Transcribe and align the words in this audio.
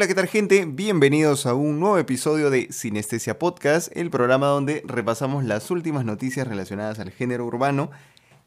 Hola, 0.00 0.06
¿qué 0.06 0.14
tal 0.14 0.28
gente? 0.28 0.64
Bienvenidos 0.66 1.44
a 1.44 1.52
un 1.52 1.78
nuevo 1.78 1.98
episodio 1.98 2.48
de 2.48 2.72
Sinestesia 2.72 3.38
Podcast, 3.38 3.94
el 3.94 4.08
programa 4.08 4.46
donde 4.46 4.82
repasamos 4.86 5.44
las 5.44 5.70
últimas 5.70 6.06
noticias 6.06 6.48
relacionadas 6.48 7.00
al 7.00 7.10
género 7.10 7.44
urbano 7.44 7.90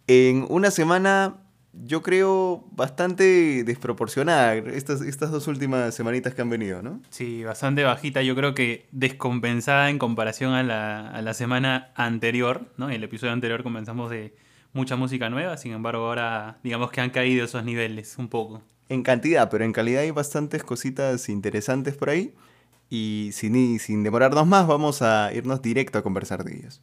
en 0.08 0.48
una 0.50 0.72
semana, 0.72 1.44
yo 1.74 2.02
creo, 2.02 2.66
bastante 2.72 3.64
desproporcionada, 3.64 4.56
estas, 4.56 5.02
estas 5.02 5.32
dos 5.32 5.48
últimas 5.48 5.94
semanitas 5.96 6.34
que 6.34 6.42
han 6.42 6.50
venido, 6.50 6.82
¿no? 6.82 7.02
Sí, 7.10 7.44
bastante 7.44 7.84
bajita, 7.84 8.22
yo 8.22 8.36
creo 8.36 8.54
que 8.54 8.86
descompensada 8.92 9.90
en 9.90 10.00
comparación 10.00 10.54
a 10.54 10.64
la, 10.64 11.10
a 11.10 11.22
la 11.22 11.34
semana 11.34 11.92
anterior, 11.96 12.72
¿no? 12.78 12.90
En 12.90 12.96
el 12.96 13.04
episodio 13.04 13.34
anterior 13.34 13.64
comenzamos 13.64 14.12
de 14.12 14.36
mucha 14.72 14.96
música 14.96 15.30
nueva, 15.30 15.58
sin 15.58 15.74
embargo 15.74 16.06
ahora 16.06 16.60
digamos 16.64 16.92
que 16.92 17.02
han 17.02 17.10
caído 17.10 17.46
esos 17.46 17.64
niveles 17.64 18.16
un 18.18 18.28
poco 18.28 18.62
en 18.90 19.04
cantidad, 19.04 19.50
pero 19.50 19.66
en 19.66 19.74
calidad 19.74 20.02
hay 20.02 20.12
bastantes 20.12 20.64
cositas 20.64 21.30
interesantes 21.30 21.96
por 21.96 22.10
ahí. 22.10 22.34
Y 22.90 23.32
sin, 23.34 23.80
sin 23.80 24.04
demorarnos 24.04 24.46
más, 24.46 24.68
vamos 24.68 25.02
a 25.02 25.34
irnos 25.34 25.62
directo 25.62 25.98
a 25.98 26.04
conversar 26.04 26.44
de 26.44 26.58
ellos. 26.58 26.82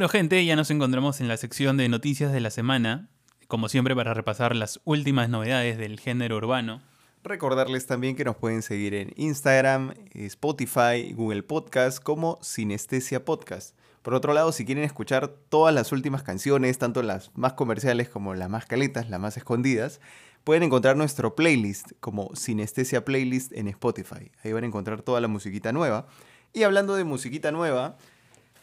Bueno 0.00 0.08
gente, 0.08 0.42
ya 0.46 0.56
nos 0.56 0.70
encontramos 0.70 1.20
en 1.20 1.28
la 1.28 1.36
sección 1.36 1.76
de 1.76 1.86
noticias 1.90 2.32
de 2.32 2.40
la 2.40 2.50
semana, 2.50 3.10
como 3.48 3.68
siempre 3.68 3.94
para 3.94 4.14
repasar 4.14 4.56
las 4.56 4.80
últimas 4.84 5.28
novedades 5.28 5.76
del 5.76 6.00
género 6.00 6.38
urbano. 6.38 6.80
Recordarles 7.22 7.86
también 7.86 8.16
que 8.16 8.24
nos 8.24 8.36
pueden 8.36 8.62
seguir 8.62 8.94
en 8.94 9.12
Instagram, 9.16 9.92
Spotify, 10.14 11.12
Google 11.12 11.42
Podcast 11.42 12.02
como 12.02 12.38
Sinestesia 12.40 13.26
Podcast. 13.26 13.76
Por 14.00 14.14
otro 14.14 14.32
lado, 14.32 14.52
si 14.52 14.64
quieren 14.64 14.84
escuchar 14.84 15.28
todas 15.28 15.74
las 15.74 15.92
últimas 15.92 16.22
canciones, 16.22 16.78
tanto 16.78 17.02
las 17.02 17.30
más 17.34 17.52
comerciales 17.52 18.08
como 18.08 18.34
las 18.34 18.48
más 18.48 18.64
caletas, 18.64 19.10
las 19.10 19.20
más 19.20 19.36
escondidas, 19.36 20.00
pueden 20.44 20.62
encontrar 20.62 20.96
nuestro 20.96 21.36
playlist 21.36 21.92
como 22.00 22.34
Sinestesia 22.34 23.04
Playlist 23.04 23.52
en 23.52 23.68
Spotify. 23.68 24.32
Ahí 24.42 24.54
van 24.54 24.64
a 24.64 24.68
encontrar 24.68 25.02
toda 25.02 25.20
la 25.20 25.28
musiquita 25.28 25.72
nueva. 25.74 26.06
Y 26.54 26.62
hablando 26.62 26.96
de 26.96 27.04
musiquita 27.04 27.52
nueva, 27.52 27.98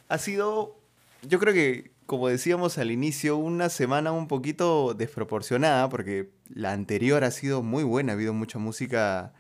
ha 0.09 0.17
sido, 0.17 0.79
yo 1.21 1.39
creo 1.39 1.53
que 1.53 1.91
como 2.07 2.29
decíamos 2.29 2.77
al 2.77 2.89
inicio, 2.89 3.37
una 3.37 3.69
semana 3.69 4.13
un 4.13 4.27
poquito 4.27 4.93
desproporcionada, 4.93 5.89
porque 5.89 6.31
la 6.49 6.71
anterior 6.71 7.23
ha 7.25 7.31
sido 7.31 7.61
muy 7.61 7.83
buena, 7.83 8.13
ha 8.13 8.15
habido 8.15 8.33
mucha 8.33 8.59
música, 8.59 9.33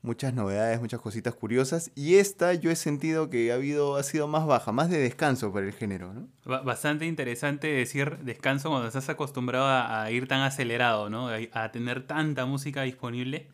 muchas 0.00 0.32
novedades, 0.32 0.80
muchas 0.80 1.00
cositas 1.00 1.34
curiosas, 1.34 1.92
y 1.94 2.14
esta 2.16 2.54
yo 2.54 2.70
he 2.70 2.76
sentido 2.76 3.28
que 3.28 3.52
ha, 3.52 3.56
habido, 3.56 3.96
ha 3.96 4.02
sido 4.02 4.26
más 4.26 4.46
baja, 4.46 4.72
más 4.72 4.88
de 4.88 4.98
descanso 4.98 5.52
para 5.52 5.66
el 5.66 5.74
género. 5.74 6.14
¿no? 6.14 6.28
Bastante 6.64 7.04
interesante 7.04 7.68
decir 7.68 8.16
descanso 8.22 8.70
cuando 8.70 8.88
estás 8.88 9.10
acostumbrado 9.10 9.66
a, 9.66 10.10
ir 10.10 10.26
tan 10.26 10.40
acelerado, 10.40 11.10
¿no? 11.10 11.28
a 11.28 11.72
tener 11.72 12.06
tanta 12.06 12.46
música 12.46 12.82
disponible. 12.82 13.48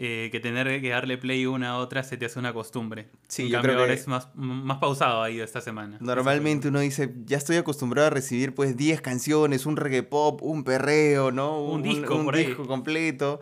Eh, 0.00 0.28
que 0.30 0.38
tener 0.38 0.80
que 0.80 0.90
darle 0.90 1.18
play 1.18 1.44
una 1.46 1.70
a 1.70 1.78
otra 1.78 2.04
se 2.04 2.16
te 2.16 2.26
hace 2.26 2.38
una 2.38 2.52
costumbre. 2.52 3.08
Sí, 3.26 3.48
yo 3.48 3.60
creo 3.60 3.84
que 3.84 3.94
es 3.94 4.06
más, 4.06 4.28
más 4.36 4.78
pausado 4.78 5.24
ahí 5.24 5.40
esta 5.40 5.60
semana. 5.60 5.98
Normalmente 6.00 6.68
uno 6.68 6.78
dice, 6.78 7.12
ya 7.24 7.36
estoy 7.36 7.56
acostumbrado 7.56 8.06
a 8.06 8.10
recibir 8.10 8.54
pues 8.54 8.76
10 8.76 9.00
canciones, 9.00 9.66
un 9.66 9.76
reggae 9.76 10.04
pop, 10.04 10.40
un 10.40 10.62
perreo, 10.62 11.32
¿no? 11.32 11.60
Un, 11.60 11.82
disco, 11.82 12.14
un 12.14 12.32
disco 12.32 12.64
completo. 12.68 13.40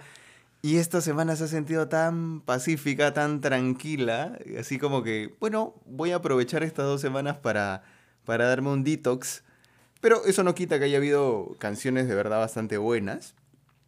Y 0.62 0.78
esta 0.78 1.02
semana 1.02 1.36
se 1.36 1.44
ha 1.44 1.48
sentido 1.48 1.88
tan 1.88 2.40
pacífica, 2.40 3.12
tan 3.12 3.42
tranquila, 3.42 4.38
así 4.58 4.78
como 4.78 5.02
que, 5.02 5.34
bueno, 5.38 5.74
voy 5.84 6.12
a 6.12 6.16
aprovechar 6.16 6.62
estas 6.62 6.86
dos 6.86 7.02
semanas 7.02 7.36
para, 7.36 7.82
para 8.24 8.48
darme 8.48 8.70
un 8.70 8.82
detox. 8.82 9.44
Pero 10.00 10.24
eso 10.24 10.42
no 10.42 10.54
quita 10.54 10.78
que 10.78 10.86
haya 10.86 10.96
habido 10.96 11.54
canciones 11.58 12.08
de 12.08 12.14
verdad 12.14 12.38
bastante 12.38 12.78
buenas 12.78 13.34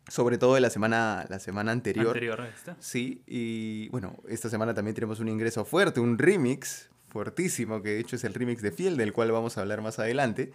sobre 0.09 0.39
todo 0.39 0.55
de 0.55 0.61
la 0.61 0.71
semana, 0.71 1.25
la 1.29 1.39
semana 1.39 1.73
anterior. 1.73 2.09
Anterior 2.09 2.41
a 2.41 2.49
esta. 2.49 2.77
Sí, 2.81 3.23
y 3.27 3.89
bueno, 3.91 4.17
esta 4.29 4.49
semana 4.49 4.75
también 4.75 4.95
tenemos 4.95 5.21
un 5.21 5.29
ingreso 5.29 5.65
fuerte, 5.65 6.01
un 6.01 6.19
remix 6.19 6.91
fuertísimo, 7.09 7.83
que 7.83 7.91
de 7.91 8.01
hecho 8.01 8.17
es 8.17 8.25
el 8.25 8.35
remix 8.35 8.63
de 8.63 8.73
Fiel, 8.73 8.97
del 8.97 9.13
cual 9.13 9.33
vamos 9.33 9.59
a 9.59 9.63
hablar 9.63 9.83
más 9.83 9.99
adelante. 9.99 10.53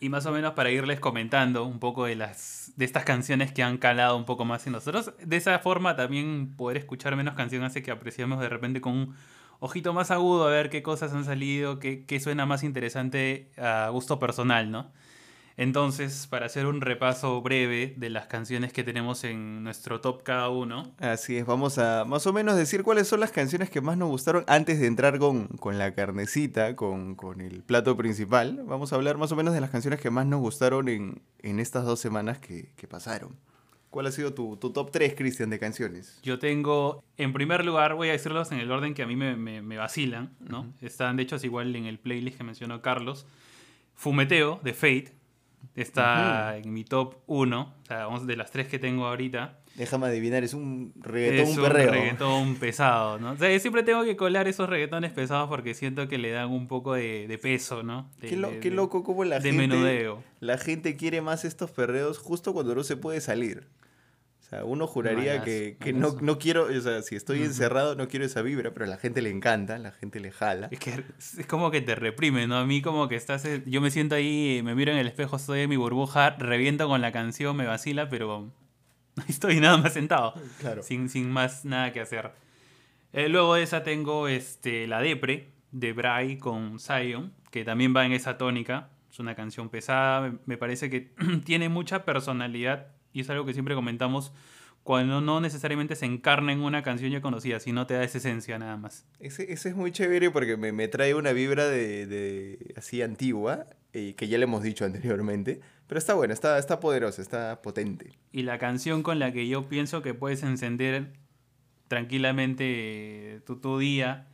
Y 0.00 0.08
más 0.08 0.24
o 0.24 0.32
menos 0.32 0.54
para 0.54 0.70
irles 0.70 0.98
comentando 0.98 1.64
un 1.64 1.78
poco 1.78 2.06
de, 2.06 2.16
las, 2.16 2.72
de 2.76 2.86
estas 2.86 3.04
canciones 3.04 3.52
que 3.52 3.62
han 3.62 3.76
calado 3.76 4.16
un 4.16 4.24
poco 4.24 4.46
más 4.46 4.66
en 4.66 4.72
nosotros. 4.72 5.12
De 5.22 5.36
esa 5.36 5.58
forma 5.58 5.94
también 5.94 6.54
poder 6.56 6.78
escuchar 6.78 7.16
menos 7.16 7.34
canciones 7.34 7.70
hace 7.70 7.82
que 7.82 7.90
apreciamos 7.90 8.40
de 8.40 8.48
repente 8.48 8.80
con 8.80 8.94
un 8.94 9.14
ojito 9.58 9.92
más 9.92 10.10
agudo 10.10 10.48
a 10.48 10.50
ver 10.50 10.70
qué 10.70 10.82
cosas 10.82 11.12
han 11.12 11.26
salido, 11.26 11.78
qué, 11.78 12.06
qué 12.06 12.18
suena 12.18 12.46
más 12.46 12.64
interesante 12.64 13.50
a 13.58 13.90
gusto 13.90 14.18
personal, 14.18 14.70
¿no? 14.70 14.90
Entonces, 15.60 16.26
para 16.26 16.46
hacer 16.46 16.64
un 16.64 16.80
repaso 16.80 17.42
breve 17.42 17.92
de 17.98 18.08
las 18.08 18.26
canciones 18.28 18.72
que 18.72 18.82
tenemos 18.82 19.24
en 19.24 19.62
nuestro 19.62 20.00
top 20.00 20.22
cada 20.22 20.48
uno. 20.48 20.90
Así 20.96 21.36
es, 21.36 21.44
vamos 21.44 21.76
a 21.76 22.06
más 22.06 22.26
o 22.26 22.32
menos 22.32 22.56
decir 22.56 22.82
cuáles 22.82 23.08
son 23.08 23.20
las 23.20 23.30
canciones 23.30 23.68
que 23.68 23.82
más 23.82 23.98
nos 23.98 24.08
gustaron 24.08 24.42
antes 24.46 24.80
de 24.80 24.86
entrar 24.86 25.18
con, 25.18 25.50
la 25.76 25.94
carnecita, 25.94 26.74
con, 26.76 27.14
el 27.42 27.62
plato 27.62 27.94
principal. 27.94 28.62
Vamos 28.64 28.94
a 28.94 28.96
hablar 28.96 29.18
más 29.18 29.32
o 29.32 29.36
menos 29.36 29.52
de 29.52 29.60
las 29.60 29.68
canciones 29.68 30.00
que 30.00 30.08
más 30.08 30.24
nos 30.24 30.40
gustaron 30.40 30.88
en, 30.88 31.20
estas 31.60 31.84
dos 31.84 32.00
semanas 32.00 32.38
que, 32.38 32.70
pasaron. 32.88 33.36
¿Cuál 33.90 34.06
ha 34.06 34.12
sido 34.12 34.32
tu, 34.32 34.56
top 34.56 34.90
3, 34.90 35.14
Cristian, 35.14 35.50
de 35.50 35.58
canciones? 35.58 36.20
Yo 36.22 36.38
tengo, 36.38 37.04
en 37.18 37.34
primer 37.34 37.66
lugar, 37.66 37.96
voy 37.96 38.08
a 38.08 38.12
decirlos 38.12 38.50
en 38.50 38.60
el 38.60 38.70
orden 38.70 38.94
que 38.94 39.02
a 39.02 39.06
mí 39.06 39.14
me, 39.14 39.76
vacilan, 39.76 40.30
¿no? 40.40 40.72
Están, 40.80 41.16
de 41.16 41.24
hecho, 41.24 41.36
es 41.36 41.44
igual 41.44 41.76
en 41.76 41.84
el 41.84 41.98
playlist 41.98 42.38
que 42.38 42.44
mencionó 42.44 42.80
Carlos. 42.80 43.26
Fumeteo, 43.94 44.58
de 44.64 44.72
Fate, 44.72 45.19
Está 45.76 46.56
en 46.58 46.72
mi 46.72 46.84
top 46.84 47.16
1, 47.26 47.60
o 47.60 47.86
sea, 47.86 48.08
de 48.22 48.36
las 48.36 48.50
tres 48.50 48.68
que 48.68 48.78
tengo 48.78 49.06
ahorita. 49.06 49.58
Déjame 49.76 50.08
adivinar, 50.08 50.42
es 50.42 50.52
un 50.52 50.92
reggaetón 50.96 51.48
es 51.48 51.56
un 51.56 51.64
reggaetón 51.64 52.56
pesado, 52.56 53.18
¿no? 53.18 53.32
O 53.32 53.36
sea, 53.36 53.50
yo 53.52 53.58
siempre 53.60 53.82
tengo 53.82 54.04
que 54.04 54.16
colar 54.16 54.48
esos 54.48 54.68
reggaetones 54.68 55.12
pesados 55.12 55.48
porque 55.48 55.74
siento 55.74 56.08
que 56.08 56.18
le 56.18 56.32
dan 56.32 56.50
un 56.50 56.66
poco 56.66 56.94
de, 56.94 57.38
peso, 57.40 57.82
¿no? 57.82 58.10
qué, 58.20 58.36
loco 58.70 59.04
cómo 59.04 59.24
la 59.24 59.38
de 59.38 59.50
gente... 59.50 59.68
menudeo. 59.68 60.22
La 60.40 60.58
gente 60.58 60.96
quiere 60.96 61.22
más 61.22 61.44
estos 61.44 61.70
perreos 61.70 62.18
justo 62.18 62.52
cuando 62.52 62.74
no 62.74 62.82
se 62.82 62.96
puede 62.96 63.20
salir 63.20 63.68
sea, 64.50 64.64
uno 64.64 64.86
juraría 64.88 65.42
que, 65.44 65.76
no, 65.94 66.16
no, 66.20 66.38
quiero, 66.38 66.64
o 66.64 66.80
sea, 66.80 67.02
si 67.02 67.14
estoy 67.14 67.42
encerrado 67.42 67.94
no 67.94 68.08
quiero 68.08 68.24
esa 68.26 68.42
vibra, 68.42 68.72
pero 68.72 68.84
a 68.84 68.88
la 68.88 68.96
gente 68.96 69.22
le 69.22 69.30
encanta, 69.30 69.78
la 69.78 69.92
gente 69.92 70.18
le 70.18 70.32
jala. 70.32 70.68
Es 70.72 70.80
que 70.80 71.04
es 71.38 71.46
como 71.46 71.70
que 71.70 71.80
te 71.80 71.94
reprime, 71.94 72.48
¿no? 72.48 72.56
A 72.56 72.66
mí 72.66 72.82
como 72.82 73.08
que 73.08 73.14
estás, 73.14 73.44
eh, 73.44 73.62
yo 73.66 73.80
me 73.80 73.92
siento 73.92 74.16
ahí, 74.16 74.60
me 74.64 74.74
miro 74.74 74.90
en 74.90 74.98
el 74.98 75.06
espejo, 75.06 75.36
estoy 75.36 75.60
en 75.60 75.70
mi 75.70 75.76
burbuja, 75.76 76.30
reviento 76.30 76.88
con 76.88 77.00
la 77.00 77.12
canción, 77.12 77.56
me 77.56 77.64
vacila, 77.64 78.08
pero 78.08 78.50
estoy 79.28 79.60
nada 79.60 79.76
más 79.78 79.92
sentado, 79.92 80.34
claro. 80.58 80.82
sin, 80.82 81.08
sin 81.08 81.30
más 81.30 81.64
nada 81.64 81.92
que 81.92 82.00
hacer. 82.00 82.32
Eh, 83.12 83.28
luego 83.28 83.54
de 83.54 83.62
esa 83.62 83.84
tengo 83.84 84.26
este, 84.26 84.88
La 84.88 85.00
Depre, 85.00 85.48
de 85.70 85.92
Bray 85.92 86.38
con 86.38 86.80
Zion, 86.80 87.32
que 87.52 87.64
también 87.64 87.94
va 87.94 88.04
en 88.04 88.12
esa 88.12 88.36
tónica. 88.36 88.90
Es 89.12 89.20
una 89.20 89.36
canción 89.36 89.68
pesada, 89.68 90.34
me 90.46 90.56
parece 90.56 90.90
que 90.90 91.12
tiene 91.44 91.68
mucha 91.68 92.04
personalidad 92.04 92.88
y 93.12 93.20
es 93.20 93.30
algo 93.30 93.44
que 93.44 93.52
siempre 93.52 93.74
comentamos, 93.74 94.32
cuando 94.82 95.20
no 95.20 95.40
necesariamente 95.40 95.94
se 95.94 96.06
encarna 96.06 96.52
en 96.52 96.60
una 96.60 96.82
canción 96.82 97.10
ya 97.10 97.20
conocida, 97.20 97.60
sino 97.60 97.86
te 97.86 97.94
da 97.94 98.02
esa 98.02 98.18
esencia 98.18 98.58
nada 98.58 98.76
más. 98.76 99.06
Ese, 99.18 99.52
ese 99.52 99.68
es 99.68 99.76
muy 99.76 99.92
chévere 99.92 100.30
porque 100.30 100.56
me, 100.56 100.72
me 100.72 100.88
trae 100.88 101.14
una 101.14 101.32
vibra 101.32 101.66
de, 101.66 102.06
de 102.06 102.74
así 102.76 103.02
antigua, 103.02 103.66
y 103.92 104.14
que 104.14 104.28
ya 104.28 104.38
le 104.38 104.44
hemos 104.44 104.62
dicho 104.62 104.84
anteriormente, 104.86 105.60
pero 105.86 105.98
está 105.98 106.14
buena, 106.14 106.32
está, 106.34 106.58
está 106.58 106.80
poderosa, 106.80 107.22
está 107.22 107.62
potente. 107.62 108.12
Y 108.32 108.42
la 108.42 108.58
canción 108.58 109.02
con 109.02 109.18
la 109.18 109.32
que 109.32 109.48
yo 109.48 109.68
pienso 109.68 110.02
que 110.02 110.14
puedes 110.14 110.42
encender 110.42 111.12
tranquilamente 111.88 113.42
tu, 113.44 113.56
tu 113.56 113.78
día 113.78 114.28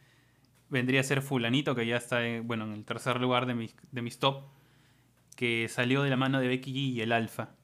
vendría 0.68 1.00
a 1.00 1.04
ser 1.04 1.22
Fulanito, 1.22 1.74
que 1.74 1.86
ya 1.86 1.96
está 1.96 2.26
en, 2.26 2.46
bueno, 2.46 2.64
en 2.64 2.72
el 2.72 2.84
tercer 2.84 3.20
lugar 3.20 3.46
de 3.46 3.54
mis, 3.54 3.74
de 3.92 4.02
mis 4.02 4.18
top, 4.18 4.44
que 5.36 5.68
salió 5.68 6.02
de 6.02 6.10
la 6.10 6.16
mano 6.16 6.40
de 6.40 6.48
Becky 6.48 6.72
G 6.72 6.76
y 6.94 7.00
el 7.00 7.12
Alfa. 7.12 7.55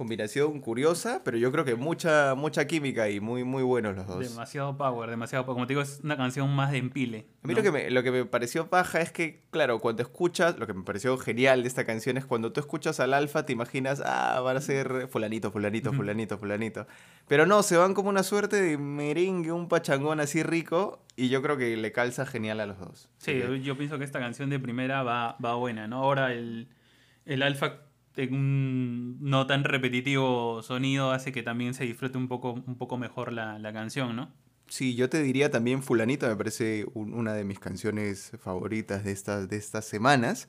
Combinación 0.00 0.60
curiosa, 0.60 1.20
pero 1.22 1.36
yo 1.36 1.52
creo 1.52 1.66
que 1.66 1.74
mucha, 1.74 2.34
mucha 2.34 2.66
química 2.66 3.10
y 3.10 3.20
muy, 3.20 3.44
muy 3.44 3.62
buenos 3.62 3.94
los 3.94 4.06
dos. 4.06 4.18
Demasiado 4.18 4.74
power, 4.78 5.10
demasiado 5.10 5.44
power. 5.44 5.56
Como 5.56 5.66
te 5.66 5.74
digo, 5.74 5.82
es 5.82 6.00
una 6.02 6.16
canción 6.16 6.48
más 6.56 6.72
de 6.72 6.78
empile. 6.78 7.26
A 7.44 7.46
mí 7.46 7.54
lo, 7.54 7.62
que 7.62 7.70
me, 7.70 7.90
lo 7.90 8.02
que 8.02 8.10
me 8.10 8.24
pareció 8.24 8.70
paja 8.70 9.02
es 9.02 9.12
que, 9.12 9.42
claro, 9.50 9.78
cuando 9.78 10.00
escuchas, 10.00 10.58
lo 10.58 10.66
que 10.66 10.72
me 10.72 10.84
pareció 10.84 11.18
genial 11.18 11.60
de 11.60 11.68
esta 11.68 11.84
canción 11.84 12.16
es 12.16 12.24
cuando 12.24 12.50
tú 12.50 12.60
escuchas 12.60 12.98
al 12.98 13.12
alfa, 13.12 13.44
te 13.44 13.52
imaginas, 13.52 14.02
ah, 14.02 14.40
van 14.40 14.56
a 14.56 14.62
ser 14.62 15.06
fulanito, 15.10 15.50
fulanito, 15.50 15.92
fulanito, 15.92 16.38
fulanito. 16.38 16.86
Pero 17.28 17.44
no, 17.44 17.62
se 17.62 17.76
van 17.76 17.92
como 17.92 18.08
una 18.08 18.22
suerte 18.22 18.56
de 18.56 18.78
merengue, 18.78 19.52
un 19.52 19.68
pachangón 19.68 20.18
así 20.18 20.42
rico, 20.42 21.04
y 21.14 21.28
yo 21.28 21.42
creo 21.42 21.58
que 21.58 21.76
le 21.76 21.92
calza 21.92 22.24
genial 22.24 22.60
a 22.60 22.64
los 22.64 22.78
dos. 22.78 23.10
Sí, 23.18 23.38
yo 23.62 23.76
pienso 23.76 23.98
que 23.98 24.04
esta 24.04 24.18
canción 24.18 24.48
de 24.48 24.58
primera 24.58 25.02
va, 25.02 25.36
va 25.44 25.56
buena, 25.56 25.86
¿no? 25.88 25.98
Ahora 25.98 26.32
el, 26.32 26.68
el 27.26 27.42
alfa 27.42 27.89
un 28.16 29.18
no 29.20 29.46
tan 29.46 29.64
repetitivo 29.64 30.62
sonido 30.62 31.12
hace 31.12 31.32
que 31.32 31.42
también 31.42 31.74
se 31.74 31.84
disfrute 31.84 32.18
un 32.18 32.28
poco, 32.28 32.52
un 32.52 32.76
poco 32.76 32.96
mejor 32.96 33.32
la, 33.32 33.72
canción, 33.72 34.16
¿no? 34.16 34.30
Sí, 34.66 34.94
yo 34.94 35.08
te 35.08 35.22
diría 35.22 35.50
también 35.50 35.82
Fulanito, 35.82 36.28
me 36.28 36.36
parece 36.36 36.86
una 36.94 37.34
de 37.34 37.44
mis 37.44 37.58
canciones 37.58 38.32
favoritas 38.40 39.04
de 39.04 39.12
estas, 39.12 39.48
de 39.48 39.56
estas 39.56 39.84
semanas. 39.84 40.48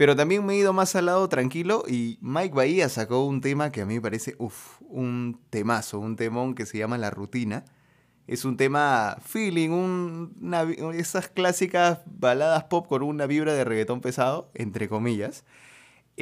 Pero 0.00 0.16
también 0.16 0.46
me 0.46 0.54
he 0.54 0.56
ido 0.56 0.72
más 0.72 0.96
al 0.96 1.04
lado 1.06 1.28
tranquilo 1.28 1.84
y 1.86 2.16
Mike 2.22 2.54
Bahía 2.54 2.88
sacó 2.88 3.26
un 3.26 3.42
tema 3.42 3.70
que 3.70 3.82
a 3.82 3.84
mí 3.84 3.96
me 3.96 4.00
parece, 4.00 4.34
uff, 4.38 4.80
un 4.88 5.38
temazo, 5.50 5.98
un 5.98 6.16
temón 6.16 6.54
que 6.54 6.64
se 6.64 6.78
llama 6.78 6.96
La 6.96 7.10
Rutina. 7.10 7.66
Es 8.26 8.46
un 8.46 8.56
tema 8.56 9.18
feeling, 9.22 9.68
una, 9.68 10.62
esas 10.94 11.28
clásicas 11.28 11.98
baladas 12.06 12.64
pop 12.64 12.86
con 12.86 13.02
una 13.02 13.26
vibra 13.26 13.52
de 13.52 13.64
reggaetón 13.64 14.00
pesado, 14.00 14.50
entre 14.54 14.88
comillas. 14.88 15.44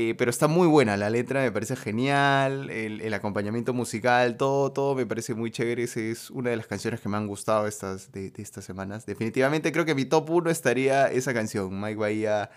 Eh, 0.01 0.15
pero 0.17 0.31
está 0.31 0.47
muy 0.47 0.69
buena, 0.69 0.97
la 0.97 1.11
letra 1.11 1.43
me 1.43 1.51
parece 1.51 1.75
genial, 1.75 2.71
el, 2.71 3.13
acompañamiento 3.13 3.75
musical, 3.75 4.37
todo, 4.37 4.71
todo 4.71 4.95
me 4.95 5.05
parece 5.07 5.35
muy 5.35 5.51
chévere. 5.51 5.83
es 5.83 6.31
una 6.31 6.51
de 6.51 6.57
las 6.57 6.69
canciones 6.69 7.01
que 7.01 7.09
me 7.09 7.17
han 7.17 7.27
gustado 7.27 7.67
estas, 7.67 8.13
de, 8.13 8.31
de 8.31 8.41
estas 8.41 8.65
semanas. 8.65 9.07
Definitivamente 9.07 9.73
creo 9.73 9.85
que 9.85 9.97
mi 9.97 10.05
top 10.05 10.31
1 10.31 10.51
estaría 10.51 11.11
esa 11.11 11.35
canción, 11.35 11.81
Mike 11.81 11.97
Bahía 11.97 12.49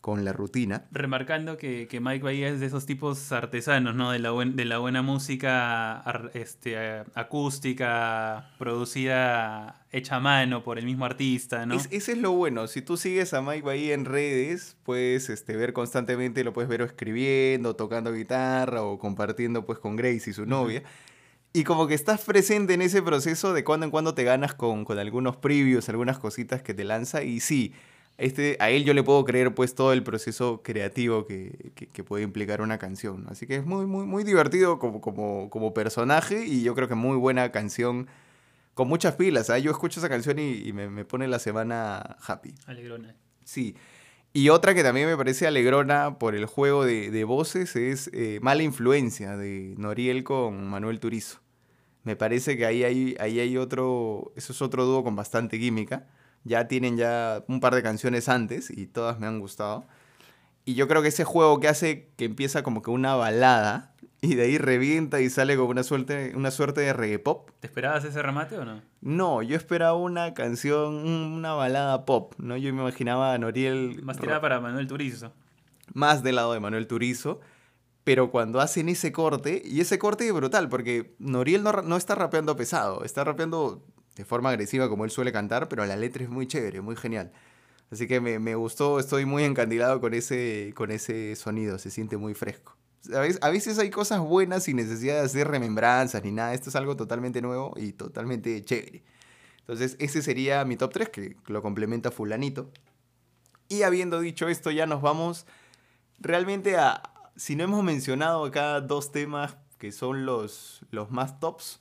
con 0.00 0.24
la 0.24 0.32
rutina. 0.32 0.86
Remarcando 0.92 1.56
que, 1.56 1.88
que, 1.88 2.00
Mike 2.00 2.22
Bahía 2.22 2.48
es 2.48 2.60
de 2.60 2.66
esos 2.66 2.86
tipos 2.86 3.32
artesanos, 3.32 3.94
¿no? 3.94 4.12
De 4.12 4.18
la, 4.18 4.32
de 4.32 4.64
la 4.64 4.78
buena 4.78 5.02
música 5.02 6.02
este, 6.34 6.76
acústica, 7.14 8.50
producida, 8.58 9.84
hecha 9.90 10.16
a 10.16 10.20
mano 10.20 10.62
por 10.62 10.78
el 10.78 10.84
mismo 10.84 11.04
artista, 11.04 11.66
¿no? 11.66 11.74
Es, 11.74 11.88
ese 11.90 12.12
es 12.12 12.18
lo 12.18 12.32
bueno. 12.32 12.66
Si 12.68 12.82
tú 12.82 12.96
sigues 12.96 13.34
a 13.34 13.42
Mike 13.42 13.62
Bahía 13.62 13.94
en 13.94 14.04
redes, 14.04 14.76
puedes 14.84 15.30
este, 15.30 15.56
ver 15.56 15.72
constantemente, 15.72 16.44
lo 16.44 16.52
puedes 16.52 16.68
ver 16.68 16.82
escribiendo, 16.82 17.74
tocando 17.74 18.12
guitarra 18.12 18.82
o 18.82 18.98
compartiendo 18.98 19.66
pues 19.66 19.78
con 19.78 19.96
Grace 19.96 20.30
y 20.30 20.32
su 20.32 20.46
novia. 20.46 20.82
Y 21.52 21.64
como 21.64 21.86
que 21.86 21.94
estás 21.94 22.20
presente 22.20 22.74
en 22.74 22.82
ese 22.82 23.02
proceso 23.02 23.52
de 23.52 23.64
cuando 23.64 23.84
en 23.84 23.90
cuando 23.90 24.14
te 24.14 24.22
ganas 24.22 24.54
con, 24.54 24.84
con 24.84 24.98
algunos 24.98 25.36
previews, 25.36 25.88
algunas 25.88 26.18
cositas 26.18 26.62
que 26.62 26.74
te 26.74 26.84
lanza. 26.84 27.22
Y 27.22 27.40
sí, 27.40 27.72
este, 28.18 28.56
a 28.58 28.70
él 28.70 28.84
yo 28.84 28.94
le 28.94 29.04
puedo 29.04 29.24
creer 29.24 29.54
pues 29.54 29.76
todo 29.76 29.92
el 29.92 30.02
proceso 30.02 30.60
creativo 30.64 31.24
que, 31.24 31.72
puede 32.04 32.24
implicar 32.24 32.60
una 32.60 32.76
canción. 32.76 33.24
Así 33.28 33.46
que 33.46 33.56
es 33.56 33.64
muy, 33.64 33.86
muy, 33.86 34.06
muy 34.06 34.24
divertido 34.24 34.80
como, 34.80 35.00
como, 35.00 35.48
como 35.50 35.72
personaje 35.72 36.44
y 36.44 36.62
yo 36.62 36.74
creo 36.74 36.88
que 36.88 36.96
muy 36.96 37.16
buena 37.16 37.52
canción 37.52 38.08
con 38.74 38.88
muchas 38.88 39.14
pilas. 39.14 39.50
¿ah? 39.50 39.58
Yo 39.58 39.70
escucho 39.70 40.00
esa 40.00 40.08
canción 40.08 40.40
y, 40.40 40.72
me, 40.72 41.04
pone 41.04 41.28
la 41.28 41.38
semana 41.38 42.16
happy. 42.26 42.54
Alegrona. 42.66 43.14
Sí. 43.44 43.76
Y 44.32 44.48
otra 44.48 44.74
que 44.74 44.82
también 44.82 45.08
me 45.08 45.16
parece 45.16 45.46
alegrona 45.46 46.18
por 46.18 46.34
el 46.34 46.46
juego 46.46 46.84
de, 46.84 47.24
voces 47.24 47.76
es 47.76 48.10
eh, 48.12 48.40
Mala 48.42 48.64
Influencia 48.64 49.36
de 49.36 49.74
Noriel 49.78 50.24
con 50.24 50.66
Manuel 50.68 50.98
Turizo. 50.98 51.38
Me 52.02 52.16
parece 52.16 52.56
que 52.56 52.66
ahí 52.66 52.82
hay, 52.82 53.16
ahí 53.20 53.38
hay 53.38 53.56
otro, 53.56 54.32
eso 54.34 54.52
es 54.52 54.60
otro 54.60 54.84
dúo 54.86 55.04
con 55.04 55.14
bastante 55.14 55.58
química 55.60 56.08
ya 56.44 56.68
tienen 56.68 56.96
ya 56.96 57.44
un 57.48 57.60
par 57.60 57.74
de 57.74 57.82
canciones 57.82 58.28
antes 58.28 58.70
y 58.70 58.86
todas 58.86 59.18
me 59.18 59.26
han 59.26 59.40
gustado. 59.40 59.84
Y 60.64 60.74
yo 60.74 60.86
creo 60.86 61.00
que 61.00 61.08
ese 61.08 61.24
juego 61.24 61.60
que 61.60 61.68
hace 61.68 62.10
que 62.16 62.26
empieza 62.26 62.62
como 62.62 62.82
que 62.82 62.90
una 62.90 63.14
balada 63.14 63.94
y 64.20 64.34
de 64.34 64.42
ahí 64.42 64.58
revienta 64.58 65.20
y 65.20 65.30
sale 65.30 65.56
como 65.56 65.70
una 65.70 65.82
suerte, 65.82 66.32
una 66.34 66.50
suerte 66.50 66.80
de 66.80 66.92
reggae 66.92 67.18
pop. 67.18 67.50
¿Te 67.60 67.68
esperabas 67.68 68.04
ese 68.04 68.20
remate 68.20 68.58
o 68.58 68.64
no? 68.64 68.82
No, 69.00 69.42
yo 69.42 69.56
esperaba 69.56 69.94
una 69.94 70.34
canción, 70.34 70.94
una 70.94 71.52
balada 71.54 72.04
pop, 72.04 72.34
¿no? 72.38 72.56
Yo 72.56 72.72
me 72.74 72.82
imaginaba 72.82 73.32
a 73.32 73.38
Noriel... 73.38 74.02
Más 74.02 74.18
tirada 74.18 74.40
para 74.40 74.60
Manuel 74.60 74.88
Turizo. 74.88 75.32
Más 75.94 76.22
del 76.22 76.36
lado 76.36 76.52
de 76.52 76.60
Manuel 76.60 76.86
Turizo. 76.86 77.40
Pero 78.04 78.30
cuando 78.30 78.60
hacen 78.60 78.88
ese 78.88 79.12
corte, 79.12 79.62
y 79.64 79.80
ese 79.80 79.98
corte 79.98 80.26
es 80.26 80.32
brutal, 80.32 80.68
porque 80.68 81.14
Noriel 81.18 81.62
no, 81.62 81.72
no 81.72 81.96
está 81.96 82.14
rapeando 82.14 82.56
pesado, 82.56 83.04
está 83.04 83.22
rapeando 83.22 83.84
de 84.18 84.24
forma 84.24 84.50
agresiva 84.50 84.88
como 84.88 85.04
él 85.04 85.10
suele 85.10 85.32
cantar, 85.32 85.68
pero 85.68 85.86
la 85.86 85.96
letra 85.96 86.24
es 86.24 86.28
muy 86.28 86.46
chévere, 86.48 86.80
muy 86.80 86.96
genial. 86.96 87.32
Así 87.90 88.06
que 88.06 88.20
me, 88.20 88.54
gustó, 88.56 88.98
estoy 88.98 89.24
muy 89.24 89.44
encandilado 89.44 90.00
con 90.00 90.12
ese, 90.12 90.72
con 90.74 90.90
ese 90.90 91.36
sonido, 91.36 91.78
se 91.78 91.90
siente 91.90 92.16
muy 92.16 92.34
fresco. 92.34 92.76
A 93.14 93.20
veces, 93.20 93.38
a 93.40 93.48
veces, 93.48 93.78
hay 93.78 93.90
cosas 93.90 94.20
buenas 94.20 94.64
sin 94.64 94.76
necesidad 94.76 95.14
de 95.14 95.20
hacer 95.20 95.48
remembranzas 95.48 96.22
ni 96.24 96.32
nada, 96.32 96.52
esto 96.52 96.68
es 96.68 96.76
algo 96.76 96.96
totalmente 96.96 97.40
nuevo 97.40 97.72
y 97.76 97.92
totalmente 97.92 98.62
chévere. 98.64 99.04
Entonces 99.60 99.96
ese 100.00 100.20
sería 100.20 100.64
mi 100.64 100.76
top 100.76 100.92
3, 100.92 101.08
que 101.10 101.36
lo 101.46 101.62
complementa 101.62 102.10
fulanito. 102.10 102.70
Y 103.68 103.82
habiendo 103.82 104.18
dicho 104.18 104.48
esto, 104.48 104.72
ya 104.72 104.86
nos 104.86 105.00
vamos 105.00 105.46
realmente 106.18 106.76
a, 106.76 107.02
si 107.36 107.54
no 107.54 107.64
hemos 107.64 107.84
mencionado 107.84 108.44
acá 108.44 108.80
dos 108.80 109.12
temas 109.12 109.56
que 109.78 109.92
son 109.92 110.26
los, 110.26 110.80
los 110.90 111.12
más 111.12 111.38
tops, 111.38 111.80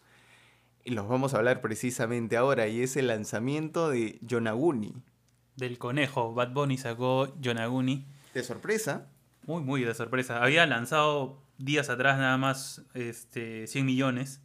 y 0.88 0.92
los 0.92 1.10
vamos 1.10 1.34
a 1.34 1.40
hablar 1.40 1.60
precisamente 1.60 2.38
ahora, 2.38 2.70
y 2.70 2.82
es 2.82 2.96
el 2.96 3.08
lanzamiento 3.08 3.90
de 3.90 4.20
Yonaguni. 4.22 5.04
Del 5.58 5.78
conejo, 5.78 6.34
Bad 6.34 6.54
Bunny 6.54 6.78
sacó 6.78 7.38
Yonaguni. 7.42 8.08
De 8.34 8.42
sorpresa. 8.42 9.12
Muy, 9.46 9.62
muy 9.64 9.82
de 9.84 9.94
sorpresa. 9.94 10.42
Había 10.42 10.66
lanzado 10.66 11.44
días 11.58 11.90
atrás 11.90 12.18
nada 12.20 12.38
más 12.38 12.84
este, 12.94 13.68
100 13.68 13.86
millones. 13.86 14.42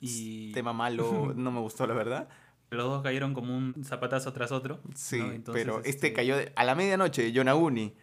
Y... 0.00 0.52
Tema 0.52 0.72
malo, 0.72 1.34
no 1.36 1.50
me 1.50 1.60
gustó 1.60 1.86
la 1.86 1.92
verdad. 1.92 2.30
Los 2.70 2.86
dos 2.86 3.02
cayeron 3.02 3.34
como 3.34 3.54
un 3.54 3.84
zapatazo 3.84 4.32
tras 4.32 4.52
otro. 4.52 4.80
Sí, 4.94 5.20
pero 5.52 5.80
este, 5.80 5.90
este, 5.90 6.12
cayó 6.14 6.36
a 6.56 6.64
la 6.64 6.74
medianoche, 6.74 7.32
Yonaguni. 7.32 7.94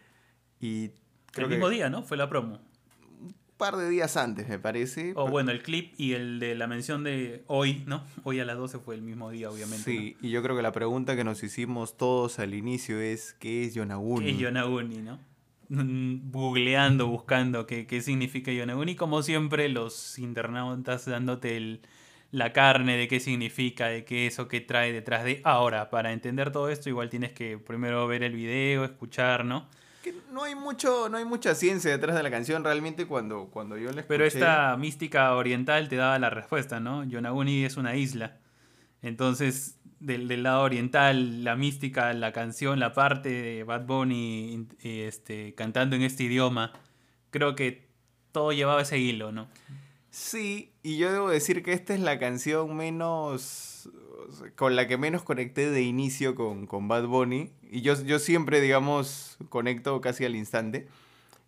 Y 0.60 0.92
el 1.34 1.48
mismo 1.48 1.68
día, 1.68 1.90
¿no? 1.90 2.04
Fue 2.04 2.16
la 2.16 2.28
promo 2.28 2.60
par 3.64 3.76
de 3.76 3.88
días 3.88 4.18
antes, 4.18 4.46
me 4.46 4.58
parece. 4.58 5.12
O 5.16 5.26
bueno, 5.26 5.50
el 5.50 5.62
clip 5.62 5.94
y 5.96 6.12
el 6.12 6.38
de 6.38 6.54
la 6.54 6.66
mención 6.66 7.02
de 7.02 7.44
hoy, 7.46 7.82
¿no? 7.86 8.04
Hoy 8.22 8.38
a 8.38 8.44
las 8.44 8.58
12 8.58 8.78
fue 8.80 8.94
el 8.94 9.00
mismo 9.00 9.30
día, 9.30 9.48
obviamente. 9.50 9.90
Sí, 9.90 10.18
y 10.20 10.28
yo 10.28 10.42
creo 10.42 10.54
que 10.54 10.60
la 10.60 10.72
pregunta 10.72 11.16
que 11.16 11.24
nos 11.24 11.42
hicimos 11.42 11.96
todos 11.96 12.38
al 12.40 12.52
inicio 12.52 13.00
es, 13.00 13.32
¿qué 13.32 13.64
es 13.64 13.72
Yonaguni? 13.72 14.26
¿Qué 14.26 14.32
es 14.32 14.38
Yonaguni, 14.38 14.98
no? 14.98 15.18
Mm, 15.70 16.30
googleando, 16.30 17.06
buscando 17.06 17.66
qué, 17.66 17.86
qué 17.86 18.02
significa 18.02 18.52
Yonaguni. 18.52 18.96
Como 18.96 19.22
siempre, 19.22 19.70
los 19.70 20.18
internautas 20.18 21.06
dándote 21.06 21.56
el, 21.56 21.80
la 22.32 22.52
carne 22.52 22.98
de 22.98 23.08
qué 23.08 23.18
significa, 23.18 23.86
de 23.86 24.04
qué 24.04 24.26
eso 24.26 24.46
que 24.46 24.60
trae 24.60 24.92
detrás 24.92 25.24
de. 25.24 25.40
Ahora, 25.42 25.88
para 25.88 26.12
entender 26.12 26.52
todo 26.52 26.68
esto, 26.68 26.90
igual 26.90 27.08
tienes 27.08 27.32
que 27.32 27.56
primero 27.56 28.06
ver 28.06 28.24
el 28.24 28.34
video, 28.34 28.84
escuchar, 28.84 29.46
¿no? 29.46 29.66
No 30.30 30.44
hay 30.44 30.54
mucho, 30.54 31.08
no 31.08 31.16
hay 31.16 31.24
mucha 31.24 31.54
ciencia 31.54 31.90
detrás 31.90 32.16
de 32.16 32.22
la 32.22 32.30
canción 32.30 32.64
realmente 32.64 33.06
cuando, 33.06 33.46
cuando 33.46 33.76
yo 33.76 33.92
la 33.92 34.00
escuché. 34.00 34.06
Pero 34.08 34.24
esta 34.24 34.76
mística 34.76 35.34
oriental 35.34 35.88
te 35.88 35.96
daba 35.96 36.18
la 36.18 36.30
respuesta, 36.30 36.80
¿no? 36.80 37.04
Yonaguni 37.04 37.64
es 37.64 37.76
una 37.76 37.96
isla. 37.96 38.38
Entonces, 39.02 39.78
del, 40.00 40.42
lado 40.42 40.62
oriental, 40.62 41.44
la 41.44 41.56
mística, 41.56 42.12
la 42.12 42.32
canción, 42.32 42.80
la 42.80 42.92
parte 42.92 43.28
de 43.28 43.64
Bad 43.64 43.86
Bunny 43.86 44.66
este, 44.82 45.54
cantando 45.54 45.96
en 45.96 46.02
este 46.02 46.24
idioma, 46.24 46.72
creo 47.30 47.54
que 47.54 47.88
todo 48.32 48.52
llevaba 48.52 48.82
ese 48.82 48.98
hilo, 48.98 49.32
¿no? 49.32 49.48
Sí, 50.10 50.72
y 50.82 50.96
yo 50.98 51.12
debo 51.12 51.28
decir 51.28 51.62
que 51.62 51.72
esta 51.72 51.94
es 51.94 52.00
la 52.00 52.18
canción 52.18 52.76
menos 52.76 53.73
con 54.56 54.76
la 54.76 54.86
que 54.86 54.98
menos 54.98 55.22
conecté 55.22 55.70
de 55.70 55.82
inicio 55.82 56.34
con, 56.34 56.66
con 56.66 56.88
Bad 56.88 57.06
Bunny. 57.06 57.50
Y 57.70 57.82
yo, 57.82 58.00
yo 58.02 58.18
siempre, 58.18 58.60
digamos, 58.60 59.36
conecto 59.48 60.00
casi 60.00 60.24
al 60.24 60.36
instante. 60.36 60.88